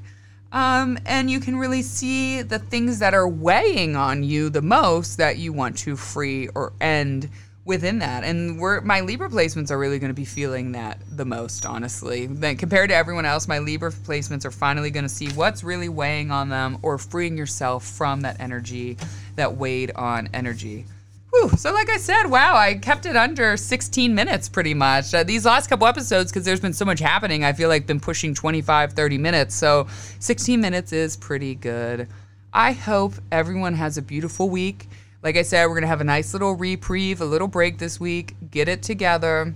Um, 0.51 0.97
and 1.05 1.29
you 1.29 1.41
can 1.41 1.57
really 1.57 1.81
see 1.81 2.41
the 2.41 2.59
things 2.59 2.99
that 2.99 3.13
are 3.13 3.27
weighing 3.27 3.97
on 3.97 4.23
you 4.23 4.49
the 4.49 4.61
most 4.61 5.17
that 5.17 5.37
you 5.37 5.51
want 5.51 5.77
to 5.79 5.97
free 5.97 6.47
or 6.55 6.71
end 6.79 7.29
within 7.67 7.99
that. 7.99 8.23
And 8.23 8.57
we're, 8.57 8.81
my 8.81 9.01
Libra 9.01 9.29
placements 9.29 9.69
are 9.69 9.77
really 9.77 9.99
going 9.99 10.09
to 10.09 10.15
be 10.15 10.25
feeling 10.25 10.71
that 10.71 10.99
the 11.11 11.25
most, 11.25 11.65
honestly. 11.65 12.25
Then 12.25 12.55
compared 12.55 12.89
to 12.89 12.95
everyone 12.95 13.25
else, 13.25 13.47
my 13.47 13.59
Libra 13.59 13.91
placements 13.91 14.45
are 14.45 14.51
finally 14.51 14.89
going 14.89 15.03
to 15.03 15.09
see 15.09 15.27
what's 15.29 15.63
really 15.63 15.89
weighing 15.89 16.31
on 16.31 16.49
them 16.49 16.79
or 16.81 16.97
freeing 16.97 17.37
yourself 17.37 17.85
from 17.85 18.21
that 18.21 18.39
energy 18.39 18.97
that 19.35 19.57
weighed 19.57 19.91
on 19.95 20.29
energy. 20.33 20.85
Whew. 21.31 21.49
So, 21.57 21.73
like 21.73 21.89
I 21.89 21.97
said, 21.97 22.27
wow, 22.27 22.55
I 22.55 22.75
kept 22.75 23.05
it 23.05 23.17
under 23.17 23.57
16 23.57 24.15
minutes 24.15 24.47
pretty 24.47 24.73
much. 24.73 25.13
Uh, 25.13 25.23
these 25.23 25.45
last 25.45 25.67
couple 25.67 25.85
episodes, 25.85 26.31
because 26.31 26.45
there's 26.45 26.61
been 26.61 26.73
so 26.73 26.85
much 26.85 26.99
happening, 26.99 27.43
I 27.43 27.51
feel 27.51 27.67
like 27.67 27.85
been 27.85 27.99
pushing 27.99 28.33
25, 28.33 28.93
30 28.93 29.17
minutes. 29.17 29.53
So, 29.53 29.87
16 30.19 30.61
minutes 30.61 30.93
is 30.93 31.17
pretty 31.17 31.53
good. 31.53 32.07
I 32.53 32.71
hope 32.71 33.13
everyone 33.29 33.73
has 33.73 33.97
a 33.97 34.01
beautiful 34.01 34.49
week. 34.49 34.87
Like 35.27 35.35
I 35.35 35.41
said, 35.41 35.65
we're 35.65 35.73
going 35.73 35.81
to 35.81 35.89
have 35.89 35.99
a 35.99 36.05
nice 36.05 36.31
little 36.31 36.53
reprieve, 36.53 37.19
a 37.19 37.25
little 37.25 37.49
break 37.49 37.79
this 37.79 37.99
week, 37.99 38.37
get 38.49 38.69
it 38.69 38.81
together, 38.81 39.53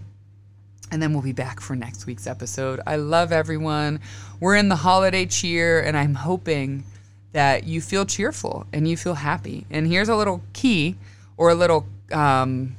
and 0.92 1.01
then 1.01 1.13
we'll 1.13 1.22
be 1.22 1.32
back 1.32 1.62
for 1.62 1.78
next 1.78 2.06
week's 2.06 2.28
episode. 2.28 2.82
I 2.86 2.98
love 2.98 3.32
everyone. 3.32 4.01
We're 4.42 4.58
in 4.58 4.68
the 4.68 4.75
holiday 4.75 5.25
cheer, 5.25 5.82
and 5.82 5.96
I'm 5.96 6.13
hoping 6.13 6.84
that 7.32 7.63
you 7.63 7.80
feel 7.80 8.06
cheerful 8.06 8.68
and 8.74 8.86
you 8.86 8.98
feel 8.98 9.13
happy. 9.13 9.66
And 9.72 9.88
here's 9.88 10.10
a 10.10 10.16
little 10.18 10.42
key 10.51 10.98
or 11.38 11.51
a 11.51 11.56
little 11.56 11.86
um, 12.12 12.75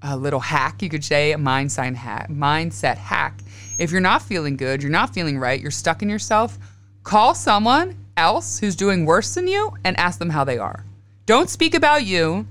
a 0.00 0.16
little 0.16 0.40
hack, 0.40 0.80
you 0.80 0.88
could 0.88 1.04
say, 1.04 1.32
a 1.32 1.36
mindset 1.36 1.96
hack, 1.96 2.30
mindset 2.30 2.96
hack. 2.96 3.40
If 3.78 3.90
you're 3.90 4.00
not 4.00 4.22
feeling 4.22 4.56
good, 4.56 4.82
you're 4.82 4.90
not 4.90 5.12
feeling 5.12 5.38
right, 5.38 5.60
you're 5.60 5.70
stuck 5.70 6.00
in 6.00 6.08
yourself, 6.08 6.58
call 7.02 7.34
someone 7.34 7.94
else 8.16 8.58
who's 8.58 8.74
doing 8.74 9.04
worse 9.04 9.34
than 9.34 9.46
you 9.46 9.76
and 9.84 9.94
ask 9.98 10.18
them 10.18 10.30
how 10.30 10.44
they 10.44 10.56
are. 10.56 10.82
Don't 11.26 11.50
speak 11.50 11.74
about 11.74 12.04
you. 12.04 12.46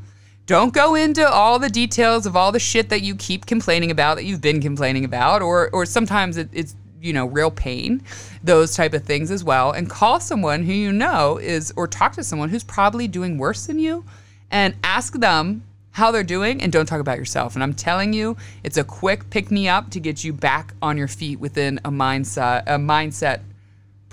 Don't 0.45 0.73
go 0.73 0.93
into 0.95 1.27
all 1.27 1.57
the 1.57 1.69
details 1.69 2.25
of 2.25 2.35
all 2.35 2.51
the 2.51 2.59
shit 2.59 2.89
that 2.89 3.01
you 3.01 3.15
keep 3.15 3.45
complaining 3.45 3.89
about 3.89 4.15
that 4.15 4.25
you've 4.25 4.41
been 4.41 4.61
complaining 4.61 5.05
about, 5.05 5.41
or 5.41 5.69
or 5.71 5.85
sometimes 5.85 6.37
it, 6.37 6.49
it's 6.51 6.75
you 7.01 7.13
know 7.13 7.25
real 7.25 7.49
pain, 7.49 8.03
those 8.43 8.75
type 8.75 8.93
of 8.93 9.03
things 9.03 9.31
as 9.31 9.43
well. 9.43 9.71
And 9.71 9.89
call 9.89 10.19
someone 10.19 10.63
who 10.63 10.73
you 10.73 10.91
know 10.91 11.37
is, 11.37 11.73
or 11.75 11.87
talk 11.87 12.13
to 12.13 12.23
someone 12.23 12.49
who's 12.49 12.63
probably 12.63 13.07
doing 13.07 13.37
worse 13.37 13.65
than 13.65 13.79
you 13.79 14.05
and 14.51 14.75
ask 14.83 15.13
them 15.13 15.63
how 15.91 16.11
they're 16.11 16.23
doing 16.23 16.61
and 16.61 16.73
don't 16.73 16.85
talk 16.85 16.99
about 16.99 17.17
yourself. 17.17 17.55
And 17.55 17.63
I'm 17.63 17.73
telling 17.73 18.11
you, 18.11 18.35
it's 18.63 18.77
a 18.77 18.83
quick 18.83 19.29
pick 19.29 19.49
me 19.49 19.69
up 19.69 19.89
to 19.91 19.99
get 20.01 20.23
you 20.23 20.33
back 20.33 20.73
on 20.81 20.97
your 20.97 21.07
feet 21.07 21.39
within 21.39 21.79
a 21.85 21.89
mindset 21.89 22.63
a 22.67 22.77
mindset 22.77 23.39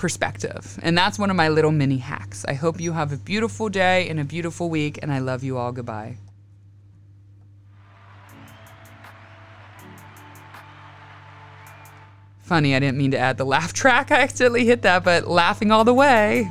perspective. 0.02 0.80
And 0.82 0.98
that's 0.98 1.16
one 1.16 1.30
of 1.30 1.36
my 1.36 1.48
little 1.48 1.70
mini 1.70 1.98
hacks. 1.98 2.44
I 2.48 2.54
hope 2.54 2.80
you 2.80 2.90
have 2.92 3.12
a 3.12 3.16
beautiful 3.16 3.68
day 3.68 4.08
and 4.08 4.18
a 4.18 4.24
beautiful 4.24 4.68
week 4.68 4.98
and 5.00 5.12
I 5.12 5.20
love 5.20 5.44
you 5.44 5.56
all. 5.56 5.70
Goodbye. 5.70 6.16
Funny, 12.40 12.74
I 12.74 12.80
didn't 12.80 12.98
mean 12.98 13.12
to 13.12 13.18
add 13.18 13.36
the 13.36 13.46
laugh 13.46 13.72
track. 13.72 14.10
I 14.10 14.22
accidentally 14.22 14.66
hit 14.66 14.82
that, 14.82 15.04
but 15.04 15.28
laughing 15.28 15.70
all 15.70 15.84
the 15.84 15.94
way. 15.94 16.50